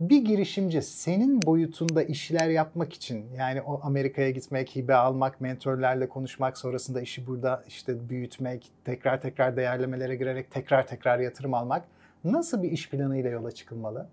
Bir 0.00 0.24
girişimci 0.24 0.82
senin 0.82 1.42
boyutunda 1.42 2.02
işler 2.02 2.48
yapmak 2.48 2.92
için 2.92 3.26
yani 3.38 3.62
o 3.62 3.80
Amerika'ya 3.82 4.30
gitmek, 4.30 4.76
hibe 4.76 4.94
almak, 4.94 5.40
mentorlarla 5.40 6.08
konuşmak, 6.08 6.58
sonrasında 6.58 7.00
işi 7.00 7.26
burada 7.26 7.64
işte 7.68 8.08
büyütmek, 8.08 8.70
tekrar 8.84 9.20
tekrar 9.20 9.56
değerlemelere 9.56 10.16
girerek 10.16 10.50
tekrar 10.50 10.86
tekrar 10.86 11.18
yatırım 11.18 11.54
almak 11.54 11.84
nasıl 12.24 12.62
bir 12.62 12.70
iş 12.70 12.90
planıyla 12.90 13.30
yola 13.30 13.52
çıkılmalı? 13.52 14.08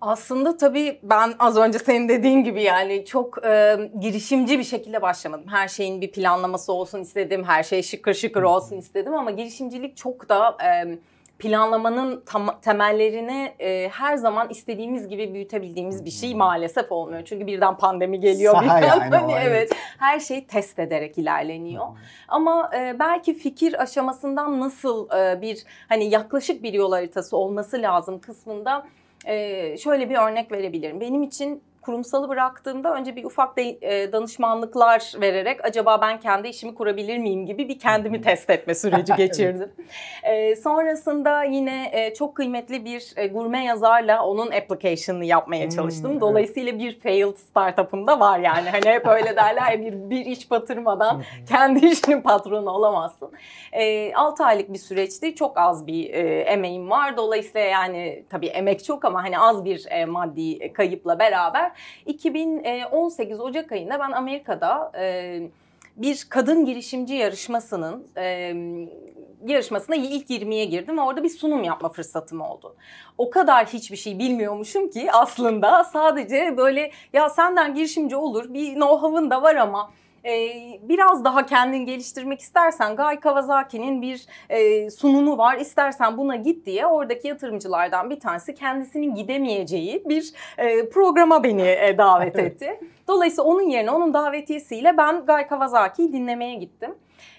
Aslında 0.00 0.56
tabii 0.56 1.00
ben 1.02 1.34
az 1.38 1.56
önce 1.56 1.78
senin 1.78 2.08
dediğin 2.08 2.44
gibi 2.44 2.62
yani 2.62 3.04
çok 3.04 3.44
e, 3.44 3.78
girişimci 4.00 4.58
bir 4.58 4.64
şekilde 4.64 5.02
başlamadım. 5.02 5.48
Her 5.48 5.68
şeyin 5.68 6.00
bir 6.00 6.12
planlaması 6.12 6.72
olsun 6.72 7.00
istedim, 7.00 7.44
her 7.44 7.62
şey 7.62 7.82
şıkır 7.82 8.14
şıkır 8.14 8.42
olsun 8.42 8.76
istedim 8.76 9.14
ama 9.14 9.30
girişimcilik 9.30 9.96
çok 9.96 10.28
da 10.28 10.56
e, 10.64 10.98
planlamanın 11.38 12.22
tam, 12.26 12.60
temellerini 12.60 13.54
e, 13.58 13.88
her 13.88 14.16
zaman 14.16 14.50
istediğimiz 14.50 15.08
gibi 15.08 15.34
büyütebildiğimiz 15.34 16.04
bir 16.04 16.10
şey 16.10 16.34
maalesef 16.34 16.92
olmuyor. 16.92 17.22
Çünkü 17.24 17.46
birden 17.46 17.76
pandemi 17.76 18.20
geliyor, 18.20 18.54
Saha 18.54 18.62
birden 18.64 18.96
yani 18.96 19.16
hani 19.16 19.32
evet. 19.32 19.72
her 19.98 20.20
şey 20.20 20.44
test 20.44 20.78
ederek 20.78 21.18
ilerleniyor. 21.18 21.86
Ama 22.28 22.70
e, 22.76 22.96
belki 22.98 23.34
fikir 23.34 23.82
aşamasından 23.82 24.60
nasıl 24.60 25.10
e, 25.10 25.42
bir 25.42 25.64
hani 25.88 26.10
yaklaşık 26.10 26.62
bir 26.62 26.72
yol 26.72 26.92
haritası 26.92 27.36
olması 27.36 27.82
lazım 27.82 28.20
kısmında 28.20 28.86
e, 29.24 29.76
şöyle 29.76 30.10
bir 30.10 30.16
örnek 30.16 30.52
verebilirim. 30.52 31.00
Benim 31.00 31.22
için 31.22 31.62
kurumsalı 31.88 32.28
bıraktığımda 32.28 32.94
önce 32.94 33.16
bir 33.16 33.24
ufak 33.24 33.56
de, 33.56 33.62
e, 33.82 34.12
danışmanlıklar 34.12 35.12
vererek 35.20 35.64
acaba 35.64 36.00
ben 36.00 36.20
kendi 36.20 36.48
işimi 36.48 36.74
kurabilir 36.74 37.18
miyim 37.18 37.46
gibi 37.46 37.68
bir 37.68 37.78
kendimi 37.78 38.20
test 38.22 38.50
etme 38.50 38.74
süreci 38.74 39.14
geçirdim. 39.16 39.72
E, 40.22 40.56
sonrasında 40.56 41.42
yine 41.44 41.90
e, 41.92 42.14
çok 42.14 42.36
kıymetli 42.36 42.84
bir 42.84 43.12
e, 43.16 43.26
gurme 43.26 43.64
yazarla 43.64 44.24
onun 44.26 44.50
application'ını 44.50 45.24
yapmaya 45.24 45.62
Hmm, 45.64 45.68
çalıştım. 45.70 46.10
evet. 46.10 46.20
Dolayısıyla 46.20 46.78
bir 46.78 47.00
failed 47.00 47.36
startup'ım 47.36 48.06
da 48.06 48.20
var 48.20 48.38
yani. 48.38 48.70
Hani 48.70 48.84
hep 48.86 49.06
öyle 49.06 49.36
derler 49.36 49.72
ya 49.72 49.80
bir, 49.80 50.10
bir 50.10 50.26
iş 50.26 50.50
batırmadan 50.50 51.22
kendi 51.48 51.86
işinin 51.92 52.20
patronu 52.22 52.70
olamazsın. 52.70 53.30
E, 53.72 54.14
6 54.14 54.44
aylık 54.44 54.72
bir 54.72 54.78
süreçti. 54.78 55.34
Çok 55.34 55.58
az 55.58 55.86
bir 55.86 56.10
e, 56.14 56.40
emeğim 56.40 56.90
var. 56.90 57.16
Dolayısıyla 57.16 57.66
yani 57.66 58.24
tabii 58.30 58.46
emek 58.46 58.84
çok 58.84 59.04
ama 59.04 59.22
hani 59.24 59.38
az 59.38 59.64
bir 59.64 59.86
e, 59.90 60.04
maddi 60.04 60.72
kayıpla 60.72 61.18
beraber 61.18 61.77
2018 62.06 63.40
Ocak 63.40 63.72
ayında 63.72 63.98
ben 63.98 64.12
Amerika'da 64.12 64.92
e, 64.98 65.40
bir 65.96 66.26
kadın 66.30 66.64
girişimci 66.64 67.14
yarışmasının 67.14 68.06
e, 68.16 68.54
yarışmasına 69.46 69.96
ilk 69.96 70.30
20'ye 70.30 70.64
girdim 70.64 70.96
ve 70.98 71.00
orada 71.00 71.22
bir 71.22 71.28
sunum 71.28 71.64
yapma 71.64 71.88
fırsatım 71.88 72.40
oldu. 72.40 72.76
O 73.18 73.30
kadar 73.30 73.66
hiçbir 73.66 73.96
şey 73.96 74.18
bilmiyormuşum 74.18 74.90
ki 74.90 75.12
aslında 75.12 75.84
sadece 75.84 76.56
böyle 76.56 76.90
ya 77.12 77.30
senden 77.30 77.74
girişimci 77.74 78.16
olur 78.16 78.54
bir 78.54 78.74
know-how'ın 78.74 79.30
da 79.30 79.42
var 79.42 79.54
ama 79.54 79.90
e, 79.90 80.07
biraz 80.82 81.24
daha 81.24 81.46
kendini 81.46 81.84
geliştirmek 81.84 82.40
istersen 82.40 82.96
Guy 82.96 83.20
Kawasaki'nin 83.20 84.02
bir 84.02 84.26
e, 84.48 84.90
sunumu 84.90 85.38
var. 85.38 85.56
İstersen 85.56 86.18
buna 86.18 86.36
git 86.36 86.66
diye 86.66 86.86
oradaki 86.86 87.28
yatırımcılardan 87.28 88.10
bir 88.10 88.20
tanesi 88.20 88.54
kendisinin 88.54 89.14
gidemeyeceği 89.14 90.02
bir 90.08 90.32
e, 90.58 90.88
programa 90.88 91.44
beni 91.44 91.62
e, 91.62 91.98
davet 91.98 92.38
etti. 92.38 92.80
Dolayısıyla 93.08 93.44
onun 93.44 93.62
yerine 93.68 93.90
onun 93.90 94.14
davetiyesiyle 94.14 94.96
ben 94.96 95.26
Guy 95.26 95.46
Kawasaki'yi 95.46 96.12
dinlemeye 96.12 96.54
gittim. 96.54 96.94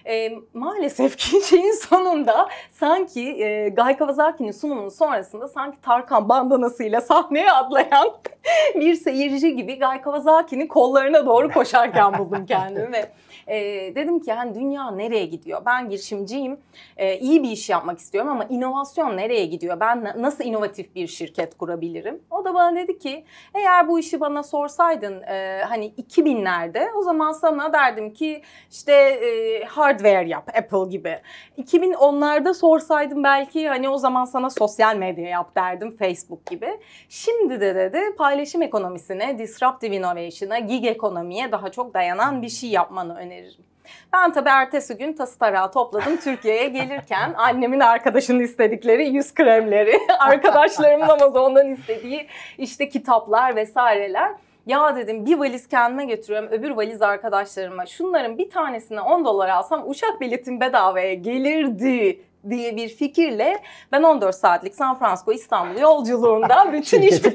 E, 0.06 0.32
maalesef 0.54 1.16
ki 1.16 1.40
şeyin 1.48 1.72
sonunda 1.72 2.48
sanki 2.70 3.20
e, 3.44 3.68
Guy 3.68 3.96
Kawasaki'nin 3.96 4.52
sunumunun 4.52 4.88
sonrasında 4.88 5.48
sanki 5.48 5.80
Tarkan 5.80 6.28
bandanasıyla 6.28 7.00
sahneye 7.10 7.52
atlayan 7.52 8.10
bir 8.74 8.94
seyirci 8.94 9.56
gibi 9.56 9.78
Guy 9.78 10.00
Kawasaki'nin 10.02 10.66
kollarına 10.66 11.26
doğru 11.26 11.50
koşarken 11.50 12.18
buldum 12.18 12.46
kendimi 12.46 12.92
ve 12.92 13.10
e, 13.46 13.58
dedim 13.94 14.20
ki 14.20 14.32
hani 14.32 14.54
dünya 14.54 14.90
nereye 14.90 15.24
gidiyor? 15.26 15.62
Ben 15.66 15.88
girişimciyim, 15.88 16.60
e, 16.96 17.18
iyi 17.18 17.42
bir 17.42 17.50
iş 17.50 17.70
yapmak 17.70 17.98
istiyorum 17.98 18.30
ama 18.30 18.44
inovasyon 18.44 19.16
nereye 19.16 19.46
gidiyor? 19.46 19.80
Ben 19.80 20.04
na- 20.04 20.14
nasıl 20.22 20.44
inovatif 20.44 20.94
bir 20.94 21.06
şirket 21.06 21.58
kurabilirim? 21.58 22.22
O 22.30 22.44
da 22.44 22.54
bana 22.54 22.76
dedi 22.76 22.98
ki 22.98 23.24
eğer 23.54 23.88
bu 23.88 23.98
işi 23.98 24.20
bana 24.20 24.42
sorsaydın 24.42 25.22
e, 25.22 25.62
hani 25.68 25.92
2000'lerde 25.92 26.92
o 26.98 27.02
zaman 27.02 27.32
sana 27.32 27.72
derdim 27.72 28.12
ki 28.12 28.42
işte 28.70 28.92
e, 28.92 29.64
hardware 29.90 30.28
yap 30.28 30.50
Apple 30.54 30.90
gibi. 30.90 31.18
2010'larda 31.58 32.54
sorsaydım 32.54 33.24
belki 33.24 33.68
hani 33.68 33.88
o 33.88 33.96
zaman 33.96 34.24
sana 34.24 34.50
sosyal 34.50 34.96
medya 34.96 35.28
yap 35.28 35.56
derdim 35.56 35.96
Facebook 35.96 36.46
gibi. 36.46 36.78
Şimdi 37.08 37.60
de 37.60 37.74
dedi 37.74 38.00
paylaşım 38.18 38.62
ekonomisine, 38.62 39.38
disruptive 39.38 39.96
innovation'a, 39.96 40.58
gig 40.58 40.84
ekonomiye 40.84 41.52
daha 41.52 41.70
çok 41.70 41.94
dayanan 41.94 42.42
bir 42.42 42.48
şey 42.48 42.70
yapmanı 42.70 43.16
öneririm. 43.16 43.64
Ben 44.12 44.32
tabii 44.32 44.48
ertesi 44.48 44.96
gün 44.96 45.12
tası 45.12 45.38
tarağı 45.38 45.72
topladım 45.72 46.16
Türkiye'ye 46.16 46.68
gelirken 46.68 47.34
annemin 47.36 47.80
arkadaşının 47.80 48.40
istedikleri 48.40 49.08
yüz 49.08 49.34
kremleri, 49.34 49.98
arkadaşlarımın 50.18 51.08
Amazon'dan 51.08 51.70
istediği 51.70 52.26
işte 52.58 52.88
kitaplar 52.88 53.56
vesaireler. 53.56 54.32
Ya 54.70 54.96
dedim 54.96 55.26
bir 55.26 55.38
valiz 55.38 55.68
kendime 55.68 56.04
götürüyorum 56.04 56.48
öbür 56.48 56.70
valiz 56.70 57.02
arkadaşlarıma. 57.02 57.86
Şunların 57.86 58.38
bir 58.38 58.50
tanesine 58.50 59.00
10 59.00 59.24
dolar 59.24 59.48
alsam 59.48 59.82
uçak 59.86 60.20
biletim 60.20 60.60
bedavaya 60.60 61.14
gelirdi 61.14 62.22
diye 62.50 62.76
bir 62.76 62.88
fikirle 62.88 63.62
ben 63.92 64.02
14 64.02 64.34
saatlik 64.34 64.74
San 64.74 64.98
Francisco 64.98 65.32
İstanbul 65.32 65.80
yolculuğunda 65.80 66.68
bütün 66.72 67.02
iş 67.02 67.24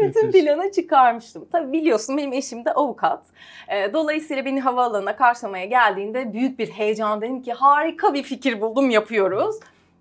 bütün 0.00 0.32
planı 0.32 0.72
çıkarmıştım. 0.72 1.48
Tabii 1.52 1.72
biliyorsun 1.72 2.16
benim 2.16 2.32
eşim 2.32 2.64
de 2.64 2.72
avukat. 2.72 3.22
Ee, 3.68 3.92
dolayısıyla 3.92 4.44
beni 4.44 4.60
havaalanına 4.60 5.16
karşılamaya 5.16 5.64
geldiğinde 5.64 6.32
büyük 6.32 6.58
bir 6.58 6.70
heyecan 6.70 7.20
dedim 7.20 7.42
ki 7.42 7.52
harika 7.52 8.14
bir 8.14 8.22
fikir 8.22 8.60
buldum 8.60 8.90
yapıyoruz. 8.90 9.56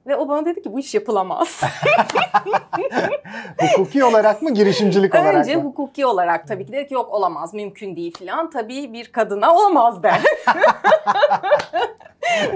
Ve 0.07 0.15
o 0.15 0.27
bana 0.27 0.45
dedi 0.45 0.61
ki 0.61 0.73
bu 0.73 0.79
iş 0.79 0.95
yapılamaz. 0.95 1.61
Hukuki 3.61 4.03
olarak 4.03 4.41
mı, 4.41 4.53
girişimcilik 4.53 5.15
olarak 5.15 5.35
Önce 5.35 5.55
mı? 5.55 5.63
hukuki 5.63 6.05
olarak 6.05 6.47
tabii 6.47 6.65
ki 6.65 6.71
dedi 6.71 6.87
ki 6.87 6.93
yok 6.93 7.13
olamaz 7.13 7.53
mümkün 7.53 7.95
değil 7.95 8.13
falan. 8.19 8.49
Tabii 8.49 8.93
bir 8.93 9.11
kadına 9.11 9.55
olamaz 9.55 10.03
der. 10.03 10.21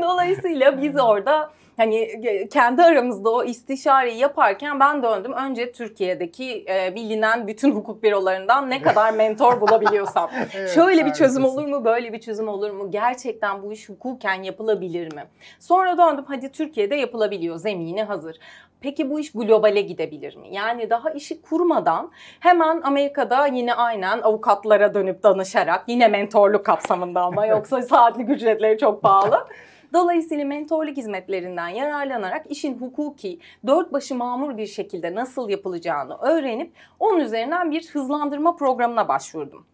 Dolayısıyla 0.02 0.82
biz 0.82 1.00
orada 1.00 1.50
hani 1.78 1.96
e, 1.98 2.48
kendi 2.50 2.84
aramızda 2.84 3.30
o 3.30 3.44
istişareyi 3.44 4.18
yaparken 4.18 4.80
ben 4.80 5.04
döndüm. 5.04 5.34
Önce 5.34 5.72
Türkiye'deki 5.72 6.66
e, 6.70 6.96
bilinen 6.96 7.48
bütün 7.48 7.72
hukuk 7.72 8.04
bürolarından 8.04 8.70
ne 8.70 8.82
kadar 8.82 9.14
mentor 9.14 9.62
bulabiliyorsam. 9.62 10.30
Evet, 10.56 10.70
Şöyle 10.70 11.06
bir 11.06 11.14
çözüm 11.14 11.46
olur 11.46 11.66
mu, 11.66 11.86
böyle 11.86 12.14
bir 12.14 12.20
çözüm 12.20 12.48
olur 12.48 12.72
mu? 12.72 12.92
Gerçekten 12.92 13.64
bu 13.64 13.74
iş 13.74 13.90
hukuken 13.90 14.44
yapılabilir 14.44 15.14
mi? 15.14 15.24
Sonra 15.60 15.98
döndüm 15.98 16.26
hadi 16.28 16.52
Türkiye'de 16.52 16.96
yapılabiliyor, 16.96 17.56
zemini 17.56 18.04
hazır. 18.04 18.40
Peki 18.82 19.10
bu 19.10 19.20
iş 19.20 19.32
globale 19.32 19.82
gidebilir 19.82 20.36
mi? 20.36 20.48
Yani 20.52 20.90
daha 20.90 21.10
işi 21.10 21.42
kurmadan 21.42 22.12
hemen 22.40 22.82
Amerika'da 22.82 23.48
yine 23.48 23.74
aynen 23.74 24.22
avukatlara 24.22 24.94
dönüp 24.94 25.24
danışarak 25.24 25.84
yine 25.88 26.08
mentorluk 26.08 26.66
kapsamında 26.66 27.22
ama 27.22 27.46
yoksa 27.56 27.82
saatlik 27.82 28.30
ücretleri 28.30 28.78
çok 28.78 29.02
pahalı. 29.02 29.48
Dolayısıyla 29.94 30.46
mentorluk 30.46 30.98
hizmetlerinden 30.98 31.68
yararlanarak 31.68 32.52
işin 32.52 32.78
hukuki, 32.78 33.40
dört 33.68 33.94
başı 33.94 34.16
mamur 34.16 34.58
bir 34.58 34.68
şekilde 34.68 35.16
nasıl 35.16 35.50
yapılacağını 35.50 36.18
öğrenip 36.18 36.74
onun 37.00 37.20
üzerinden 37.20 37.72
bir 37.72 37.88
hızlandırma 37.88 38.56
programına 38.56 39.08
başvurdum. 39.08 39.66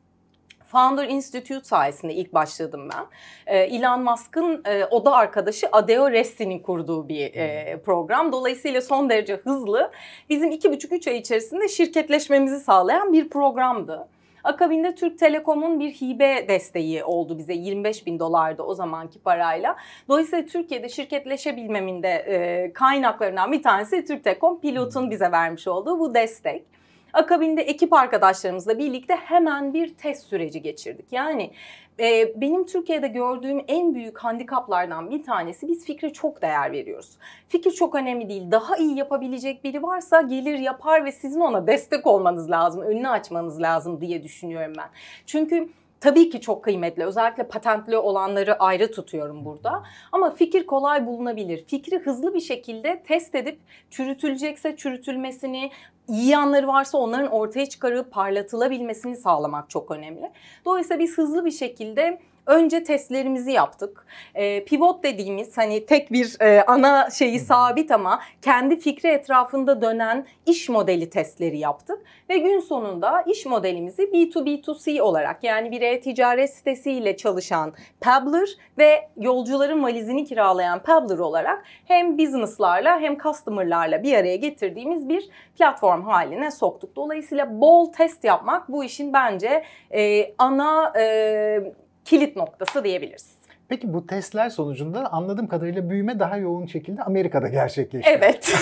Founder 0.72 1.08
Institute 1.08 1.66
sayesinde 1.66 2.14
ilk 2.14 2.34
başladım 2.34 2.90
ben. 2.94 3.06
Ee, 3.48 3.58
Elon 3.58 4.04
Musk'ın 4.04 4.62
e, 4.66 4.86
oda 4.86 5.16
arkadaşı 5.16 5.68
Adeo 5.72 6.12
Resti'nin 6.12 6.60
kurduğu 6.60 7.10
bir 7.10 7.34
e, 7.34 7.82
program. 7.86 8.32
Dolayısıyla 8.32 8.82
son 8.82 9.10
derece 9.10 9.36
hızlı, 9.36 9.92
bizim 10.30 10.52
iki 10.52 10.72
buçuk 10.72 10.92
üç 10.92 11.08
ay 11.08 11.18
içerisinde 11.18 11.68
şirketleşmemizi 11.68 12.60
sağlayan 12.60 13.14
bir 13.14 13.30
programdı. 13.30 14.08
Akabinde 14.44 14.96
Türk 14.96 15.20
Telekom'un 15.20 15.80
bir 15.80 15.92
hibe 15.92 16.48
desteği 16.48 17.04
oldu 17.04 17.38
bize 17.38 17.54
25 17.54 18.06
bin 18.06 18.20
dolardı 18.20 18.64
o 18.64 18.74
zamanki 18.74 19.20
parayla. 19.20 19.76
Dolayısıyla 20.10 20.46
Türkiye'de 20.46 20.90
şirketleşebilmemin 20.90 22.04
de 22.04 22.10
e, 22.10 22.74
kaynaklarından 22.74 23.52
bir 23.52 23.64
tanesi 23.64 24.06
Türk 24.06 24.24
Telekom 24.24 24.62
pilotun 24.62 25.12
bize 25.12 25.32
vermiş 25.32 25.68
olduğu 25.68 26.00
bu 26.00 26.14
destek. 26.14 26.79
Akabinde 27.14 27.62
ekip 27.62 27.94
arkadaşlarımızla 27.94 28.78
birlikte 28.78 29.16
hemen 29.16 29.74
bir 29.74 29.94
test 29.94 30.28
süreci 30.28 30.62
geçirdik. 30.62 31.06
Yani 31.12 31.52
e, 32.00 32.42
benim 32.42 32.66
Türkiye'de 32.66 33.08
gördüğüm 33.08 33.62
en 33.68 33.96
büyük 33.96 34.18
handikaplardan 34.18 35.12
bir 35.12 35.24
tanesi 35.24 35.68
biz 35.68 35.86
fikre 35.86 36.14
çok 36.14 36.42
değer 36.42 36.72
veriyoruz. 36.72 37.18
Fikir 37.48 37.72
çok 37.72 37.96
önemli 37.96 38.30
değil. 38.30 38.52
Daha 38.52 38.78
iyi 38.78 38.98
yapabilecek 38.98 39.64
biri 39.64 39.84
varsa 39.84 40.22
gelir 40.22 40.60
yapar 40.60 41.06
ve 41.06 41.12
sizin 41.12 41.40
ona 41.40 41.68
destek 41.68 42.08
olmanız 42.08 42.52
lazım, 42.52 42.82
önünü 42.82 43.10
açmanız 43.10 43.62
lazım 43.62 44.02
diye 44.02 44.24
düşünüyorum 44.24 44.74
ben. 44.78 44.90
Çünkü 45.26 45.70
tabii 46.00 46.30
ki 46.30 46.42
çok 46.42 46.64
kıymetli. 46.64 47.06
Özellikle 47.06 47.48
patentli 47.48 47.98
olanları 47.98 48.60
ayrı 48.60 48.92
tutuyorum 48.92 49.46
burada. 49.46 49.84
Ama 50.12 50.32
fikir 50.32 50.66
kolay 50.66 51.06
bulunabilir. 51.06 51.66
Fikri 51.66 52.00
hızlı 52.00 52.34
bir 52.34 52.42
şekilde 52.42 53.04
test 53.04 53.36
edip 53.36 53.60
çürütülecekse 53.90 54.76
çürütülmesini, 54.76 55.72
iyi 56.08 56.28
yanları 56.28 56.68
varsa 56.68 56.98
onların 56.98 57.32
ortaya 57.32 57.66
çıkarıp 57.66 58.12
parlatılabilmesini 58.12 59.16
sağlamak 59.16 59.70
çok 59.70 59.92
önemli. 59.92 60.32
Dolayısıyla 60.66 61.00
biz 61.00 61.18
hızlı 61.18 61.46
bir 61.46 61.52
şekilde 61.52 62.20
önce 62.50 62.84
testlerimizi 62.84 63.52
yaptık. 63.52 64.06
E, 64.36 64.64
pivot 64.64 65.04
dediğimiz 65.04 65.58
hani 65.58 65.86
tek 65.86 66.12
bir 66.12 66.42
e, 66.42 66.64
ana 66.64 67.10
şeyi 67.10 67.40
sabit 67.40 67.92
ama 67.92 68.20
kendi 68.42 68.80
fikri 68.80 69.10
etrafında 69.10 69.82
dönen 69.82 70.26
iş 70.46 70.70
modeli 70.70 71.10
testleri 71.10 71.58
yaptık. 71.58 72.00
Ve 72.30 72.38
gün 72.38 72.60
sonunda 72.60 73.22
iş 73.22 73.46
modelimizi 73.46 74.04
B2B2C 74.04 75.02
olarak 75.02 75.44
yani 75.44 75.72
bir 75.72 75.82
e-ticaret 75.82 76.54
sitesiyle 76.54 77.18
çalışan 77.18 77.74
Pabbler 78.02 78.50
ve 78.78 79.10
yolcuların 79.18 79.84
valizini 79.84 80.26
kiralayan 80.26 80.80
Pabbler 80.80 81.18
olarak 81.18 81.64
hem 81.86 82.18
business'larla 82.18 83.00
hem 83.00 83.18
customer'larla 83.18 84.04
bir 84.04 84.14
araya 84.14 84.36
getirdiğimiz 84.36 85.10
bir 85.10 85.30
platform 85.58 86.02
haline 86.02 86.52
soktuk. 86.52 86.96
Dolayısıyla 86.96 87.62
bol 87.62 87.92
test 87.92 88.24
yapmak 88.24 88.70
bu 88.70 88.84
işin 88.84 89.14
bence 89.14 89.64
e, 89.92 90.34
ana 90.38 90.94
e, 91.00 91.74
kilit 92.10 92.36
noktası 92.36 92.84
diyebiliriz. 92.84 93.26
Peki 93.68 93.94
bu 93.94 94.08
testler 94.08 94.50
sonucunda 94.50 95.14
anladığım 95.14 95.48
kadarıyla 95.48 95.90
büyüme 95.90 96.20
daha 96.20 96.38
yoğun 96.38 96.66
şekilde 96.66 97.04
Amerika'da 97.04 97.48
gerçekleşti. 97.48 98.10
Evet. 98.10 98.54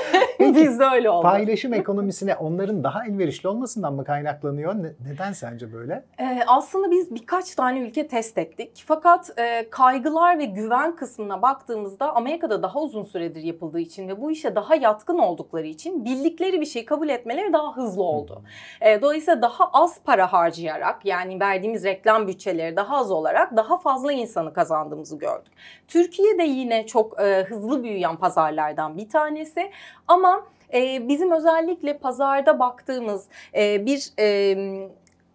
Bizde 0.40 0.84
öyle 0.84 1.10
oldu. 1.10 1.22
Paylaşım 1.22 1.74
ekonomisine 1.74 2.34
onların 2.34 2.84
daha 2.84 3.06
elverişli 3.06 3.48
olmasından 3.48 3.94
mı 3.94 4.04
kaynaklanıyor? 4.04 4.74
Ne- 4.74 4.92
neden 5.12 5.32
sence 5.32 5.72
böyle? 5.72 6.04
Ee, 6.20 6.40
aslında 6.46 6.90
biz 6.90 7.14
birkaç 7.14 7.54
tane 7.54 7.80
ülke 7.80 8.08
test 8.08 8.38
ettik. 8.38 8.84
Fakat 8.86 9.38
e, 9.38 9.70
kaygılar 9.70 10.38
ve 10.38 10.44
güven 10.44 10.96
kısmına 10.96 11.42
baktığımızda 11.42 12.16
Amerika'da 12.16 12.62
daha 12.62 12.80
uzun 12.80 13.02
süredir 13.02 13.42
yapıldığı 13.42 13.80
için 13.80 14.08
ve 14.08 14.20
bu 14.20 14.30
işe 14.30 14.54
daha 14.54 14.74
yatkın 14.74 15.18
oldukları 15.18 15.66
için 15.66 16.04
bildikleri 16.04 16.60
bir 16.60 16.66
şeyi 16.66 16.84
kabul 16.84 17.08
etmeleri 17.08 17.52
daha 17.52 17.76
hızlı 17.76 18.02
oldu. 18.02 18.42
E, 18.80 19.02
dolayısıyla 19.02 19.42
daha 19.42 19.70
az 19.72 20.00
para 20.04 20.32
harcayarak 20.32 21.04
yani 21.04 21.40
verdiğimiz 21.40 21.84
reklam 21.84 22.28
bütçeleri 22.28 22.76
daha 22.76 22.96
az 22.96 23.10
olarak 23.10 23.56
daha 23.56 23.78
fazla 23.78 24.12
insanı 24.12 24.52
kazandığımızı 24.52 25.18
gördük. 25.18 25.52
Türkiye 25.88 26.38
de 26.38 26.42
yine 26.42 26.86
çok 26.86 27.20
e, 27.20 27.44
hızlı 27.48 27.82
büyüyen 27.82 28.16
pazarlardan 28.16 28.96
bir 28.96 29.08
tanesi 29.08 29.70
ama 30.08 30.29
e, 30.74 31.08
bizim 31.08 31.32
özellikle 31.32 31.98
pazarda 31.98 32.58
baktığımız 32.58 33.26
e, 33.54 33.86
bir 33.86 34.10
e, 34.18 34.88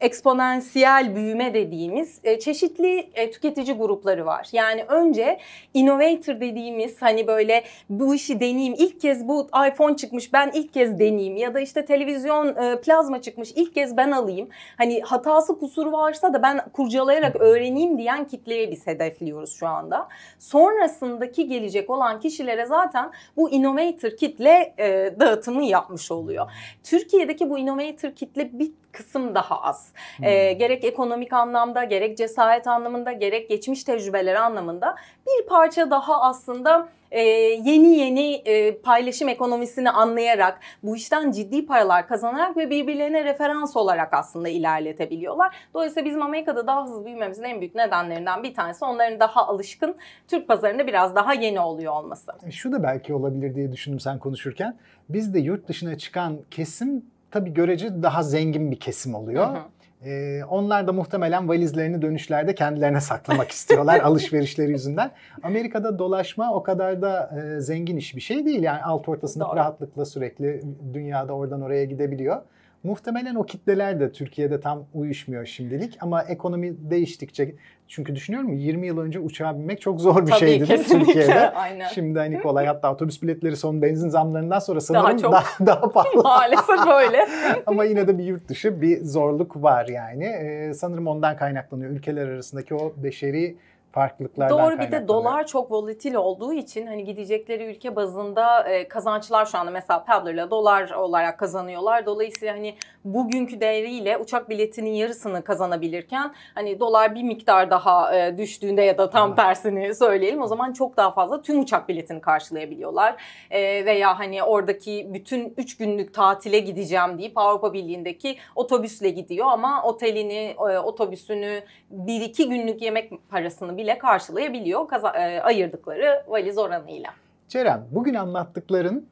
eksponansiyel 0.05 1.15
büyüme 1.15 1.53
dediğimiz 1.53 2.19
e, 2.23 2.39
çeşitli 2.39 3.09
e, 3.13 3.31
tüketici 3.31 3.77
grupları 3.77 4.25
var. 4.25 4.47
Yani 4.51 4.83
önce 4.83 5.39
innovator 5.73 6.39
dediğimiz 6.39 7.01
hani 7.01 7.27
böyle 7.27 7.63
bu 7.89 8.15
işi 8.15 8.39
deneyeyim 8.39 8.73
ilk 8.77 9.01
kez 9.01 9.27
bu 9.27 9.47
iPhone 9.67 9.95
çıkmış 9.95 10.33
ben 10.33 10.51
ilk 10.53 10.73
kez 10.73 10.99
deneyeyim 10.99 11.35
ya 11.35 11.53
da 11.53 11.59
işte 11.59 11.85
televizyon 11.85 12.47
e, 12.55 12.81
plazma 12.81 13.21
çıkmış 13.21 13.51
ilk 13.55 13.73
kez 13.73 13.97
ben 13.97 14.11
alayım. 14.11 14.49
Hani 14.77 15.01
hatası 15.01 15.59
kusuru 15.59 15.91
varsa 15.91 16.33
da 16.33 16.43
ben 16.43 16.69
kurcalayarak 16.73 17.35
öğreneyim 17.35 17.97
diyen 17.97 18.27
kitleye 18.27 18.71
biz 18.71 18.87
hedefliyoruz 18.87 19.53
şu 19.53 19.67
anda. 19.67 20.07
Sonrasındaki 20.39 21.47
gelecek 21.47 21.89
olan 21.89 22.19
kişilere 22.19 22.65
zaten 22.65 23.11
bu 23.37 23.49
innovator 23.49 24.09
kitle 24.09 24.73
e, 24.79 25.13
dağıtımı 25.19 25.65
yapmış 25.65 26.11
oluyor. 26.11 26.51
Türkiye'deki 26.83 27.49
bu 27.49 27.59
innovator 27.59 28.11
kitle 28.11 28.59
bir 28.59 28.71
kısım 28.95 29.35
daha 29.35 29.61
az. 29.61 29.93
E, 30.21 30.53
gerek 30.53 30.83
ekonomik 30.83 31.33
anlamda, 31.33 31.83
gerek 31.83 32.17
cesaret 32.17 32.67
anlamında, 32.67 33.11
gerek 33.11 33.49
geçmiş 33.49 33.83
tecrübeleri 33.83 34.39
anlamında 34.39 34.95
bir 35.27 35.47
parça 35.47 35.91
daha 35.91 36.21
aslında 36.21 36.87
e, 37.11 37.21
yeni 37.21 37.97
yeni 37.97 38.33
e, 38.33 38.77
paylaşım 38.77 39.29
ekonomisini 39.29 39.89
anlayarak, 39.89 40.59
bu 40.83 40.95
işten 40.95 41.31
ciddi 41.31 41.65
paralar 41.65 42.07
kazanarak 42.07 42.57
ve 42.57 42.69
birbirlerine 42.69 43.23
referans 43.23 43.75
olarak 43.75 44.13
aslında 44.13 44.49
ilerletebiliyorlar. 44.49 45.55
Dolayısıyla 45.73 46.05
bizim 46.09 46.21
Amerika'da 46.21 46.67
daha 46.67 46.83
hızlı 46.83 47.05
büyümemizin 47.05 47.43
en 47.43 47.59
büyük 47.59 47.75
nedenlerinden 47.75 48.43
bir 48.43 48.53
tanesi 48.53 48.85
onların 48.85 49.19
daha 49.19 49.47
alışkın, 49.47 49.95
Türk 50.27 50.47
pazarında 50.47 50.87
biraz 50.87 51.15
daha 51.15 51.33
yeni 51.33 51.59
oluyor 51.59 51.93
olması. 51.93 52.31
Şu 52.51 52.71
da 52.71 52.83
belki 52.83 53.13
olabilir 53.13 53.55
diye 53.55 53.71
düşündüm 53.71 53.99
sen 53.99 54.19
konuşurken. 54.19 54.77
Biz 55.09 55.33
de 55.33 55.39
yurt 55.39 55.67
dışına 55.67 55.97
çıkan 55.97 56.39
kesim 56.51 57.05
tabii 57.35 57.53
görece 57.53 58.03
daha 58.03 58.23
zengin 58.23 58.71
bir 58.71 58.79
kesim 58.79 59.15
oluyor. 59.15 59.47
Hı 59.47 59.51
hı. 59.51 60.09
Ee, 60.09 60.43
onlar 60.49 60.87
da 60.87 60.93
muhtemelen 60.93 61.49
valizlerini 61.49 62.01
dönüşlerde 62.01 62.55
kendilerine 62.55 63.01
saklamak 63.01 63.51
istiyorlar 63.51 63.99
alışverişleri 64.03 64.71
yüzünden. 64.71 65.11
Amerika'da 65.43 65.99
dolaşma 65.99 66.53
o 66.53 66.63
kadar 66.63 67.01
da 67.01 67.31
e, 67.39 67.61
zengin 67.61 67.97
iş 67.97 68.15
bir 68.15 68.21
şey 68.21 68.45
değil. 68.45 68.63
Yani 68.63 68.81
alt 68.81 69.09
ortasında 69.09 69.45
Doğru. 69.45 69.55
rahatlıkla 69.55 70.05
sürekli 70.05 70.61
dünyada 70.93 71.33
oradan 71.33 71.61
oraya 71.61 71.85
gidebiliyor. 71.85 72.41
Muhtemelen 72.85 73.35
o 73.35 73.43
kitleler 73.43 73.99
de 73.99 74.11
Türkiye'de 74.11 74.59
tam 74.59 74.85
uyuşmuyor 74.93 75.45
şimdilik 75.45 75.97
ama 76.01 76.23
ekonomi 76.23 76.75
değiştikçe 76.91 77.55
çünkü 77.87 78.15
düşünüyorum 78.15 78.53
20 78.53 78.87
yıl 78.87 78.97
önce 78.97 79.19
uçağa 79.19 79.55
binmek 79.59 79.81
çok 79.81 80.01
zor 80.01 80.25
bir 80.25 80.31
Tabii 80.31 80.39
şeydi 80.39 80.67
değil 80.67 80.79
mi. 80.79 80.85
Türkiye'de. 80.85 81.51
Aynen. 81.51 81.87
Şimdi 81.87 82.19
hani 82.19 82.39
kolay 82.41 82.65
hatta 82.65 82.93
otobüs 82.93 83.21
biletleri 83.21 83.55
son 83.55 83.81
benzin 83.81 84.09
zamlarından 84.09 84.59
sonra 84.59 84.81
sanırım 84.81 85.17
çok. 85.17 85.31
daha, 85.31 85.43
daha 85.65 85.89
pahalı. 85.91 86.23
Maalesef 86.23 86.87
öyle. 86.87 87.27
Ama 87.65 87.83
yine 87.85 88.07
de 88.07 88.17
bir 88.17 88.23
yurt 88.23 88.47
dışı 88.47 88.81
bir 88.81 89.03
zorluk 89.03 89.63
var 89.63 89.87
yani. 89.87 90.25
Ee, 90.25 90.73
sanırım 90.73 91.07
ondan 91.07 91.37
kaynaklanıyor. 91.37 91.91
Ülkeler 91.91 92.27
arasındaki 92.27 92.75
o 92.75 92.93
beşeri 92.97 93.57
farklılıklardan 93.95 94.59
Doğru 94.59 94.79
bir 94.79 94.91
de 94.91 95.07
dolar 95.07 95.47
çok 95.47 95.71
volatil 95.71 96.15
olduğu 96.15 96.53
için 96.53 96.87
hani 96.87 97.03
gidecekleri 97.03 97.65
ülke 97.65 97.95
bazında 97.95 98.69
e, 98.69 98.87
kazançlar 98.87 99.45
şu 99.45 99.57
anda 99.57 99.71
mesela 99.71 100.03
Pabbler'la 100.03 100.51
dolar 100.51 100.91
olarak 100.91 101.39
kazanıyorlar. 101.39 102.05
Dolayısıyla 102.05 102.53
hani 102.53 102.75
bugünkü 103.05 103.59
değeriyle 103.59 104.17
uçak 104.17 104.49
biletinin 104.49 104.93
yarısını 104.93 105.43
kazanabilirken 105.43 106.33
hani 106.55 106.79
dolar 106.79 107.15
bir 107.15 107.23
miktar 107.23 107.69
daha 107.69 108.17
e, 108.17 108.37
düştüğünde 108.37 108.81
ya 108.81 108.97
da 108.97 109.09
tam 109.09 109.35
tersini 109.35 109.95
söyleyelim 109.95 110.41
o 110.41 110.47
zaman 110.47 110.73
çok 110.73 110.97
daha 110.97 111.11
fazla 111.11 111.41
tüm 111.41 111.59
uçak 111.59 111.89
biletini 111.89 112.21
karşılayabiliyorlar. 112.21 113.15
E, 113.51 113.85
veya 113.85 114.19
hani 114.19 114.43
oradaki 114.43 115.07
bütün 115.13 115.53
3 115.57 115.77
günlük 115.77 116.13
tatile 116.13 116.59
gideceğim 116.59 117.17
deyip 117.17 117.37
Avrupa 117.37 117.73
Birliği'ndeki 117.73 118.37
otobüsle 118.55 119.09
gidiyor 119.09 119.47
ama 119.47 119.83
otelini, 119.83 120.55
e, 120.59 120.79
otobüsünü 120.79 121.61
1-2 121.91 122.49
günlük 122.49 122.81
yemek 122.81 123.29
parasını 123.29 123.77
bile 123.77 123.84
karşılayabiliyor 123.93 124.87
kaza- 124.87 125.17
e, 125.17 125.41
ayırdıkları 125.41 126.23
valiz 126.27 126.57
oranıyla. 126.57 127.09
Ceren, 127.49 127.81
bugün 127.91 128.13
anlattıkların 128.13 129.05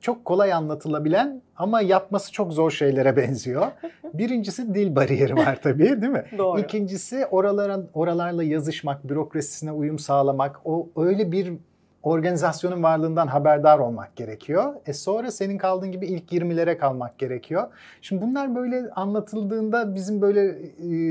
çok 0.00 0.24
kolay 0.24 0.52
anlatılabilen 0.52 1.42
ama 1.56 1.80
yapması 1.80 2.32
çok 2.32 2.52
zor 2.52 2.70
şeylere 2.70 3.16
benziyor. 3.16 3.66
Birincisi 4.14 4.74
dil 4.74 4.96
bariyeri 4.96 5.36
var 5.36 5.58
tabii 5.62 6.02
değil 6.02 6.12
mi? 6.12 6.24
Doğru. 6.38 6.60
İkincisi 6.60 7.26
oralara, 7.26 7.80
oralarla 7.94 8.42
yazışmak, 8.44 9.08
bürokrasisine 9.08 9.72
uyum 9.72 9.98
sağlamak, 9.98 10.60
o 10.64 10.88
öyle 10.96 11.32
bir 11.32 11.52
organizasyonun 12.02 12.82
varlığından 12.82 13.26
haberdar 13.26 13.78
olmak 13.78 14.16
gerekiyor. 14.16 14.74
E 14.86 14.92
sonra 14.92 15.30
senin 15.30 15.58
kaldığın 15.58 15.92
gibi 15.92 16.06
ilk 16.06 16.32
20'lere 16.32 16.76
kalmak 16.78 17.18
gerekiyor. 17.18 17.68
Şimdi 18.02 18.22
bunlar 18.22 18.54
böyle 18.54 18.90
anlatıldığında 18.90 19.94
bizim 19.94 20.20
böyle 20.22 20.58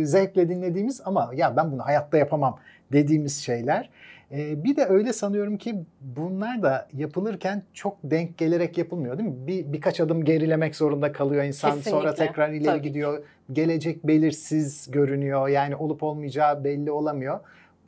e, 0.02 0.06
zevkle 0.06 0.50
dinlediğimiz 0.50 1.02
ama 1.06 1.32
ya 1.34 1.58
ben 1.58 1.72
bunu 1.72 1.86
hayatta 1.86 2.18
yapamam 2.18 2.58
dediğimiz 2.92 3.38
şeyler. 3.38 3.90
E, 4.32 4.64
bir 4.64 4.76
de 4.76 4.86
öyle 4.86 5.14
sanıyorum 5.14 5.58
ki 5.58 5.76
bunlar 6.02 6.64
da 6.64 6.88
yapılırken 6.94 7.64
çok 7.74 7.98
denk 8.04 8.38
gelerek 8.38 8.78
yapılmıyor 8.78 9.18
değil 9.18 9.30
mi? 9.30 9.48
Bir, 9.48 9.74
birkaç 9.74 10.00
adım 10.00 10.24
gerilemek 10.26 10.76
zorunda 10.76 11.12
kalıyor 11.12 11.44
insan. 11.44 11.70
Sonra 11.70 11.82
Kesinlikle. 11.82 12.16
tekrar 12.16 12.50
ileri 12.50 12.66
Tabii. 12.66 12.82
gidiyor. 12.82 13.24
Gelecek 13.54 14.08
belirsiz 14.08 14.92
görünüyor. 14.92 15.48
Yani 15.48 15.76
olup 15.76 16.04
olmayacağı 16.04 16.64
belli 16.64 16.92
olamıyor. 16.92 17.40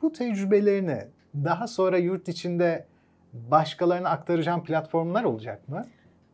Bu 0.02 0.12
tecrübelerini 0.12 0.98
daha 1.34 1.66
sonra 1.66 1.98
yurt 1.98 2.28
içinde 2.28 2.84
başkalarına 3.32 4.08
aktaracağım 4.10 4.64
platformlar 4.64 5.24
olacak 5.24 5.68
mı? 5.68 5.86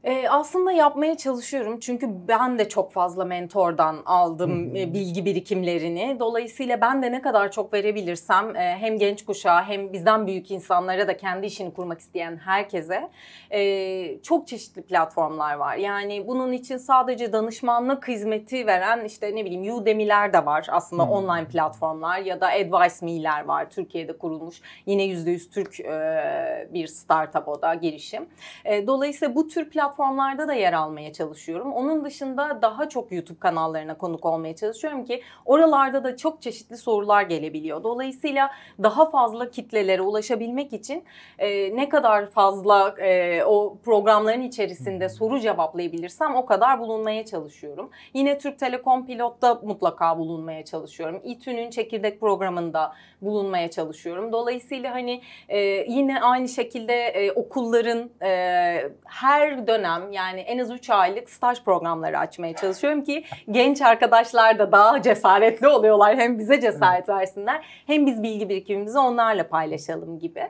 Ee, 0.04 0.28
aslında 0.28 0.72
yapmaya 0.72 1.16
çalışıyorum 1.16 1.80
çünkü 1.80 2.08
ben 2.28 2.58
de 2.58 2.68
çok 2.68 2.92
fazla 2.92 3.24
mentordan 3.24 3.96
aldım 4.06 4.76
e, 4.76 4.94
bilgi 4.94 5.24
birikimlerini. 5.24 6.16
Dolayısıyla 6.20 6.80
ben 6.80 7.02
de 7.02 7.12
ne 7.12 7.22
kadar 7.22 7.52
çok 7.52 7.72
verebilirsem 7.72 8.56
e, 8.56 8.76
hem 8.80 8.98
genç 8.98 9.24
kuşağa 9.24 9.68
hem 9.68 9.92
bizden 9.92 10.26
büyük 10.26 10.50
insanlara 10.50 11.08
da 11.08 11.16
kendi 11.16 11.46
işini 11.46 11.74
kurmak 11.74 12.00
isteyen 12.00 12.36
herkese 12.36 13.10
e, 13.50 14.22
çok 14.22 14.48
çeşitli 14.48 14.82
platformlar 14.82 15.54
var. 15.54 15.76
Yani 15.76 16.26
bunun 16.26 16.52
için 16.52 16.76
sadece 16.76 17.32
danışmanlık 17.32 18.08
hizmeti 18.08 18.66
veren 18.66 19.04
işte 19.04 19.36
ne 19.36 19.44
bileyim 19.44 19.74
Udemy'ler 19.74 20.32
de 20.32 20.46
var 20.46 20.66
aslında 20.70 21.02
Hı. 21.02 21.06
online 21.06 21.48
platformlar 21.48 22.18
ya 22.18 22.40
da 22.40 22.46
Advice 22.48 23.06
Me'ler 23.06 23.44
var 23.44 23.70
Türkiye'de 23.70 24.18
kurulmuş 24.18 24.60
yine 24.86 25.02
%100 25.06 25.50
Türk 25.50 25.80
e, 25.80 26.68
bir 26.72 26.86
startup 26.86 27.48
o 27.48 27.62
da 27.62 27.74
girişim. 27.74 28.26
E, 28.64 28.86
dolayısıyla 28.86 29.34
bu 29.34 29.48
tür 29.48 29.70
platformlarda 29.94 30.48
da 30.48 30.54
yer 30.54 30.72
almaya 30.72 31.12
çalışıyorum. 31.12 31.72
Onun 31.72 32.04
dışında 32.04 32.62
daha 32.62 32.88
çok 32.88 33.12
YouTube 33.12 33.38
kanallarına 33.38 33.98
konuk 33.98 34.26
olmaya 34.26 34.56
çalışıyorum 34.56 35.04
ki 35.04 35.22
oralarda 35.44 36.04
da 36.04 36.16
çok 36.16 36.42
çeşitli 36.42 36.76
sorular 36.76 37.22
gelebiliyor. 37.22 37.82
Dolayısıyla 37.82 38.50
daha 38.82 39.10
fazla 39.10 39.50
kitlelere 39.50 40.02
ulaşabilmek 40.02 40.72
için 40.72 41.04
e, 41.38 41.76
ne 41.76 41.88
kadar 41.88 42.30
fazla 42.30 42.94
e, 42.98 43.44
o 43.44 43.78
programların 43.84 44.42
içerisinde 44.42 45.08
soru 45.08 45.40
cevaplayabilirsem 45.40 46.34
o 46.34 46.46
kadar 46.46 46.78
bulunmaya 46.78 47.24
çalışıyorum. 47.24 47.90
Yine 48.14 48.38
Türk 48.38 48.58
Telekom 48.58 49.06
Pilot'ta 49.06 49.54
mutlaka 49.54 50.18
bulunmaya 50.18 50.64
çalışıyorum. 50.64 51.20
İTÜ'nün 51.24 51.70
çekirdek 51.70 52.20
programında 52.20 52.92
bulunmaya 53.22 53.70
çalışıyorum. 53.70 54.32
Dolayısıyla 54.32 54.94
hani 54.94 55.20
e, 55.48 55.58
yine 55.88 56.20
aynı 56.20 56.48
şekilde 56.48 56.94
e, 56.94 57.32
okulların 57.32 58.10
e, 58.22 58.90
her 59.04 59.66
dönem 59.66 59.83
yani 60.12 60.40
en 60.40 60.58
az 60.58 60.70
3 60.70 60.90
aylık 60.90 61.30
staj 61.30 61.62
programları 61.62 62.18
açmaya 62.18 62.56
çalışıyorum 62.56 63.04
ki 63.04 63.24
genç 63.50 63.82
arkadaşlar 63.82 64.58
da 64.58 64.72
daha 64.72 65.02
cesaretli 65.02 65.68
oluyorlar. 65.68 66.16
Hem 66.16 66.38
bize 66.38 66.60
cesaret 66.60 67.08
versinler 67.08 67.66
hem 67.86 68.06
biz 68.06 68.22
bilgi 68.22 68.48
birikimimizi 68.48 68.98
onlarla 68.98 69.48
paylaşalım 69.48 70.18
gibi. 70.18 70.42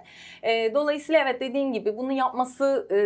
E, 0.43 0.75
dolayısıyla 0.75 1.21
evet 1.21 1.41
dediğin 1.41 1.73
gibi 1.73 1.97
bunu 1.97 2.13
yapması 2.13 2.89
e, 2.91 2.99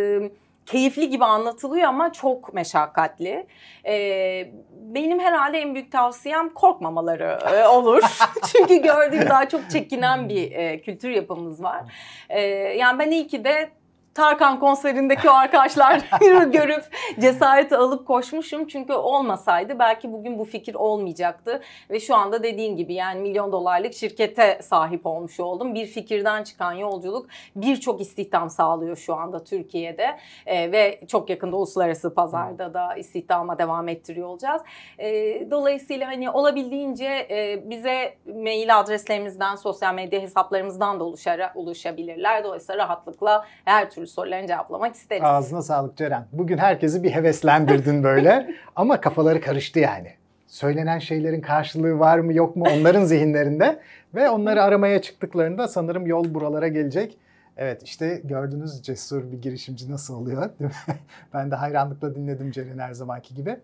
keyifli 0.71 1.09
gibi 1.09 1.25
anlatılıyor 1.25 1.87
ama 1.87 2.13
çok 2.13 2.53
meşakkatli. 2.53 3.47
Ee, 3.85 4.51
benim 4.73 5.19
herhalde 5.19 5.57
en 5.57 5.73
büyük 5.73 5.91
tavsiyem 5.91 6.49
korkmamaları 6.49 7.39
e, 7.55 7.67
olur. 7.67 8.01
Çünkü 8.51 8.81
gördüğüm 8.81 9.29
daha 9.29 9.49
çok 9.49 9.69
çekinen 9.69 10.29
bir 10.29 10.51
e, 10.51 10.81
kültür 10.81 11.09
yapımız 11.09 11.63
var. 11.63 11.83
Ee, 12.29 12.41
yani 12.77 12.99
ben 12.99 13.11
iyi 13.11 13.27
ki 13.27 13.43
de 13.43 13.69
Tarkan 14.13 14.59
konserindeki 14.59 15.29
o 15.29 15.33
arkadaşlar 15.33 16.01
görüp 16.51 16.83
cesareti 17.19 17.77
alıp 17.77 18.07
koşmuşum. 18.07 18.67
Çünkü 18.67 18.93
olmasaydı 18.93 19.79
belki 19.79 20.13
bugün 20.13 20.39
bu 20.39 20.45
fikir 20.45 20.75
olmayacaktı. 20.75 21.61
Ve 21.89 21.99
şu 21.99 22.15
anda 22.15 22.43
dediğin 22.43 22.77
gibi 22.77 22.93
yani 22.93 23.21
milyon 23.21 23.51
dolarlık 23.51 23.93
şirkete 23.93 24.59
sahip 24.61 25.05
olmuş 25.05 25.39
oldum. 25.39 25.75
Bir 25.75 25.85
fikirden 25.85 26.43
çıkan 26.43 26.73
yolculuk 26.73 27.27
birçok 27.55 28.01
istihdam 28.01 28.49
sağlıyor 28.49 28.97
şu 28.97 29.15
anda 29.15 29.43
Türkiye'de. 29.43 30.17
Ee, 30.45 30.71
ve 30.71 30.99
çok 31.07 31.29
yakında 31.29 31.55
uluslararası 31.55 32.13
pazarda 32.13 32.73
da 32.73 32.95
istihdama 32.95 33.57
devam 33.59 33.87
ettiriyor 33.87 34.27
olacağız. 34.27 34.61
Ee, 34.99 35.47
dolayısıyla 35.51 36.07
hani 36.07 36.29
olabildiğince 36.29 37.27
e, 37.29 37.69
bize 37.69 38.17
mail 38.25 38.79
adreslerimizden, 38.79 39.55
sosyal 39.55 39.93
medya 39.93 40.21
hesaplarımızdan 40.21 40.99
da 40.99 41.03
ulaşar, 41.03 41.51
ulaşabilirler. 41.55 42.43
Dolayısıyla 42.43 42.83
rahatlıkla 42.83 43.45
her 43.65 43.89
türlü 43.99 44.07
sorularını 44.07 44.47
cevaplamak 44.47 44.95
isteriz. 44.95 45.23
Ağzına 45.23 45.61
sağlık 45.61 45.97
Ceren. 45.97 46.25
Bugün 46.31 46.57
herkesi 46.57 47.03
bir 47.03 47.11
heveslendirdin 47.11 48.03
böyle 48.03 48.55
ama 48.75 49.01
kafaları 49.01 49.41
karıştı 49.41 49.79
yani. 49.79 50.13
Söylenen 50.47 50.99
şeylerin 50.99 51.41
karşılığı 51.41 51.99
var 51.99 52.19
mı 52.19 52.33
yok 52.33 52.55
mu 52.55 52.65
onların 52.73 53.05
zihinlerinde 53.05 53.79
ve 54.15 54.29
onları 54.29 54.63
aramaya 54.63 55.01
çıktıklarında 55.01 55.67
sanırım 55.67 56.07
yol 56.07 56.33
buralara 56.33 56.67
gelecek. 56.67 57.17
Evet 57.57 57.83
işte 57.83 58.21
gördünüz 58.23 58.83
cesur 58.83 59.31
bir 59.31 59.41
girişimci 59.41 59.91
nasıl 59.91 60.15
oluyor 60.15 60.49
değil 60.59 60.71
mi? 60.71 60.75
Ben 61.33 61.51
de 61.51 61.55
hayranlıkla 61.55 62.15
dinledim 62.15 62.51
Ceren 62.51 62.77
her 62.77 62.93
zamanki 62.93 63.35
gibi. 63.35 63.57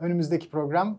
Önümüzdeki 0.00 0.50
program 0.50 0.98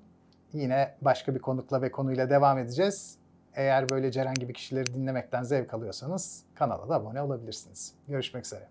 yine 0.54 0.96
başka 1.02 1.36
bir 1.36 1.40
konukla 1.40 1.82
ve 1.82 1.92
konuyla 1.92 2.30
devam 2.30 2.58
edeceğiz. 2.58 3.18
Eğer 3.56 3.90
böyle 3.90 4.12
Ceren 4.12 4.34
gibi 4.34 4.54
kişileri 4.54 4.94
dinlemekten 4.94 5.44
zevk 5.44 5.74
alıyorsanız 5.74 6.44
kanala 6.56 6.90
da 6.90 6.96
abone 6.96 7.22
olabilirsiniz. 7.22 7.94
Görüşmek 8.08 8.46
üzere. 8.46 8.68